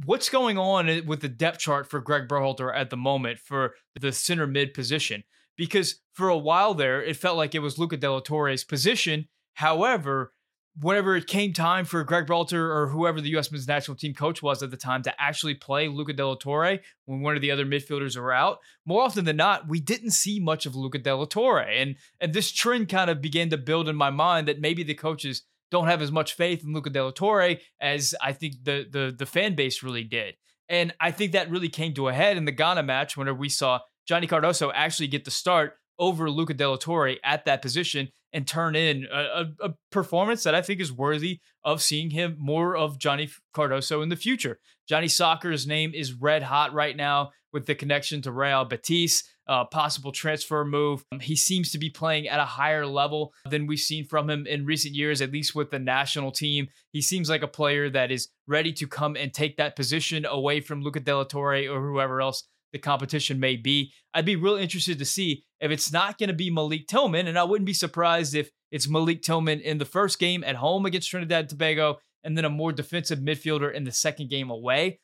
what's 0.06 0.29
going 0.29 0.58
on 0.58 1.06
with 1.06 1.22
the 1.22 1.29
depth 1.29 1.60
chart 1.60 1.89
for 1.89 2.00
Gregg 2.00 2.27
Berhalter 2.27 2.75
at 2.75 2.89
the 2.89 2.98
moment 2.98 3.39
for 3.39 3.75
the 4.00 4.12
center 4.12 4.48
mid 4.48 4.74
position. 4.74 5.24
Because 5.58 6.01
for 6.13 6.29
a 6.29 6.38
while 6.38 6.74
there, 6.74 7.03
it 7.03 7.18
felt 7.18 7.38
like 7.38 7.53
it 7.53 7.60
was 7.60 7.77
Luca 7.77 7.98
de 7.98 8.12
la 8.12 8.22
Torre's 8.22 8.63
position. 8.63 9.27
However, 9.56 10.34
whenever 10.80 11.16
it 11.16 11.28
came 11.28 11.54
time 11.54 11.86
for 11.86 12.04
Gregg 12.04 12.26
Berhalter 12.26 12.74
or 12.74 12.88
whoever 12.88 13.20
the 13.20 13.30
U.S. 13.30 13.52
men's 13.52 13.68
national 13.68 13.98
team 13.98 14.14
coach 14.14 14.42
was 14.42 14.64
at 14.64 14.72
the 14.72 14.78
time 14.78 15.02
to 15.04 15.22
actually 15.22 15.56
play 15.56 15.88
Luca 15.88 16.14
de 16.14 16.26
la 16.26 16.36
Torre 16.36 16.80
when 17.06 17.22
one 17.22 17.36
of 17.36 17.42
the 17.42 17.52
other 17.52 17.66
midfielders 17.66 18.18
were 18.18 18.32
out, 18.32 18.60
more 18.86 19.04
often 19.04 19.26
than 19.26 19.38
not, 19.38 19.68
we 19.68 19.80
didn't 19.80 20.12
see 20.12 20.40
much 20.40 20.66
of 20.66 20.76
Luca 20.76 21.00
de 21.00 21.16
la 21.16 21.26
Torre. 21.26 21.62
And, 21.62 21.96
and 22.20 22.34
this 22.34 22.52
trend 22.52 22.90
kind 22.90 23.10
of 23.10 23.22
began 23.22 23.50
to 23.50 23.58
build 23.58 23.90
in 23.90 23.96
my 23.96 24.10
mind 24.10 24.48
that 24.48 24.62
maybe 24.62 24.84
the 24.84 24.94
coaches 24.94 25.44
don't 25.72 25.88
have 25.88 26.02
as 26.02 26.12
much 26.12 26.34
faith 26.34 26.64
in 26.64 26.74
Luca 26.74 26.90
de 26.90 27.04
la 27.04 27.12
Torre 27.12 27.58
as 27.80 28.16
I 28.22 28.34
think 28.34 28.64
the, 28.64 28.86
the, 28.90 29.16
the 29.18 29.26
fan 29.26 29.56
base 29.56 29.84
really 29.84 30.04
did. 30.04 30.36
And 30.68 30.94
I 31.00 31.12
think 31.12 31.32
that 31.32 31.50
really 31.50 31.70
came 31.70 31.94
to 31.96 32.08
a 32.08 32.14
head 32.14 32.38
in 32.38 32.46
the 32.46 32.52
Ghana 32.52 32.84
match 32.84 33.18
whenever 33.18 33.38
we 33.38 33.50
saw 33.50 33.80
Johnny 34.08 34.28
Cardoso 34.28 34.72
actually 34.74 35.08
get 35.08 35.26
the 35.26 35.32
start 35.32 35.74
over 35.98 36.30
Luca 36.30 36.54
de 36.54 36.68
la 36.68 36.78
Torre 36.78 37.16
at 37.24 37.46
that 37.46 37.62
position 37.62 38.10
and 38.34 38.48
turn 38.48 38.76
in 38.76 39.08
a, 39.12 39.20
a, 39.20 39.70
a, 39.70 39.74
performance 39.92 40.44
that 40.44 40.56
I 40.56 40.62
think 40.62 40.80
is 40.80 40.92
worthy 40.92 41.40
of 41.64 41.82
seeing 41.82 42.12
him 42.12 42.36
more 42.40 42.76
of 42.76 43.00
Johnny 43.00 43.30
Cardoso 43.56 44.04
in 44.04 44.10
the 44.10 44.16
future. 44.16 44.60
Johnny 44.88 45.08
Soccer's 45.08 45.66
name 45.68 45.92
is 45.94 46.14
red 46.14 46.44
hot 46.44 46.74
right 46.74 46.96
now 46.96 47.32
with 47.52 47.66
the 47.66 47.76
connection 47.76 48.22
to 48.22 48.32
Real 48.32 48.66
Betis, 48.66 49.24
uh, 49.48 49.66
possible 49.66 50.12
transfer 50.12 50.64
move. 50.64 51.04
He 51.22 51.36
seems 51.36 51.72
to 51.72 51.80
be 51.80 51.90
playing 51.90 52.28
at 52.28 52.40
a 52.40 52.46
higher 52.46 52.86
level 52.86 53.34
than 53.50 53.66
we've 53.66 53.80
seen 53.80 54.06
from 54.06 54.30
him 54.30 54.46
in 54.46 54.66
recent 54.66 54.94
years, 54.94 55.22
at 55.22 55.32
least 55.32 55.56
with 55.56 55.72
the 55.72 55.80
national 55.80 56.32
team. 56.32 56.68
He 56.92 57.02
seems 57.02 57.30
like 57.30 57.42
a 57.42 57.48
player 57.48 57.90
that 57.90 58.12
is 58.12 58.30
ready 58.48 58.72
to 58.74 58.88
come 58.88 59.16
and 59.16 59.34
take 59.34 59.58
that 59.58 59.76
position 59.76 60.26
away 60.26 60.62
from 60.62 60.84
Luca 60.84 61.00
De 61.00 61.16
La 61.16 61.24
Torre 61.24 61.68
or 61.68 61.82
whoever 61.82 62.22
else 62.22 62.44
the 62.72 62.80
competition 62.80 63.40
may 63.40 63.56
be. 63.56 63.92
I'd 64.14 64.26
be 64.26 64.36
real 64.36 64.56
interested 64.56 65.00
to 65.00 65.06
see 65.06 65.44
if 65.60 65.72
it's 65.72 65.92
not 65.92 66.18
going 66.18 66.30
to 66.30 66.36
be 66.36 66.50
Malik 66.50 66.88
Tillman, 66.88 67.28
and 67.28 67.38
I 67.38 67.44
wouldn't 67.44 67.66
be 67.66 67.74
surprised 67.74 68.36
if 68.36 68.50
it's 68.72 68.90
Malik 68.90 69.22
Tillman 69.22 69.60
in 69.62 69.78
the 69.78 69.86
first 69.86 70.20
game 70.20 70.44
at 70.44 70.56
home 70.56 70.86
against 70.86 71.10
Trinidad 71.10 71.42
and 71.42 71.50
Tobago, 71.50 71.98
and 72.24 72.38
then 72.38 72.46
a 72.46 72.50
more 72.50 72.72
defensive 72.72 73.20
midfielder 73.20 73.74
in 73.74 73.84
the 73.84 73.92
second 73.92 74.30
game 74.30 74.50
away. 74.50 75.00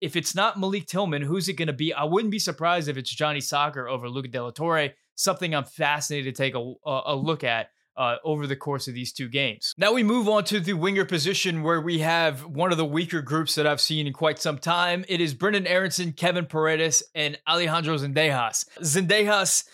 If 0.00 0.14
it's 0.16 0.34
not 0.34 0.58
Malik 0.60 0.86
Tillman, 0.86 1.22
who's 1.22 1.48
it 1.48 1.54
going 1.54 1.68
to 1.68 1.72
be? 1.72 1.94
I 1.94 2.04
wouldn't 2.04 2.30
be 2.30 2.38
surprised 2.38 2.88
if 2.88 2.98
it's 2.98 3.14
Johnny 3.14 3.40
Soccer 3.40 3.88
over 3.88 4.08
Luca 4.08 4.28
De 4.28 4.42
La 4.42 4.50
Torre, 4.50 4.90
something 5.14 5.54
I'm 5.54 5.64
fascinated 5.64 6.34
to 6.34 6.42
take 6.42 6.54
a, 6.54 6.74
a 6.84 7.16
look 7.16 7.44
at 7.44 7.68
uh, 7.96 8.16
over 8.24 8.46
the 8.46 8.56
course 8.56 8.88
of 8.88 8.94
these 8.94 9.12
two 9.12 9.28
games. 9.28 9.72
Now 9.78 9.92
we 9.92 10.02
move 10.02 10.28
on 10.28 10.44
to 10.44 10.60
the 10.60 10.74
winger 10.74 11.04
position 11.04 11.62
where 11.62 11.80
we 11.80 12.00
have 12.00 12.44
one 12.44 12.72
of 12.72 12.78
the 12.78 12.84
weaker 12.84 13.22
groups 13.22 13.54
that 13.54 13.66
I've 13.66 13.80
seen 13.80 14.06
in 14.06 14.12
quite 14.12 14.38
some 14.38 14.58
time. 14.58 15.04
It 15.08 15.20
is 15.20 15.34
Brenden 15.34 15.66
Aaronson, 15.66 16.12
Kevin 16.12 16.46
Paredes, 16.46 17.02
and 17.14 17.38
Alejandro 17.48 17.96
Zendejas. 17.96 18.66
Zendejas 18.80 19.64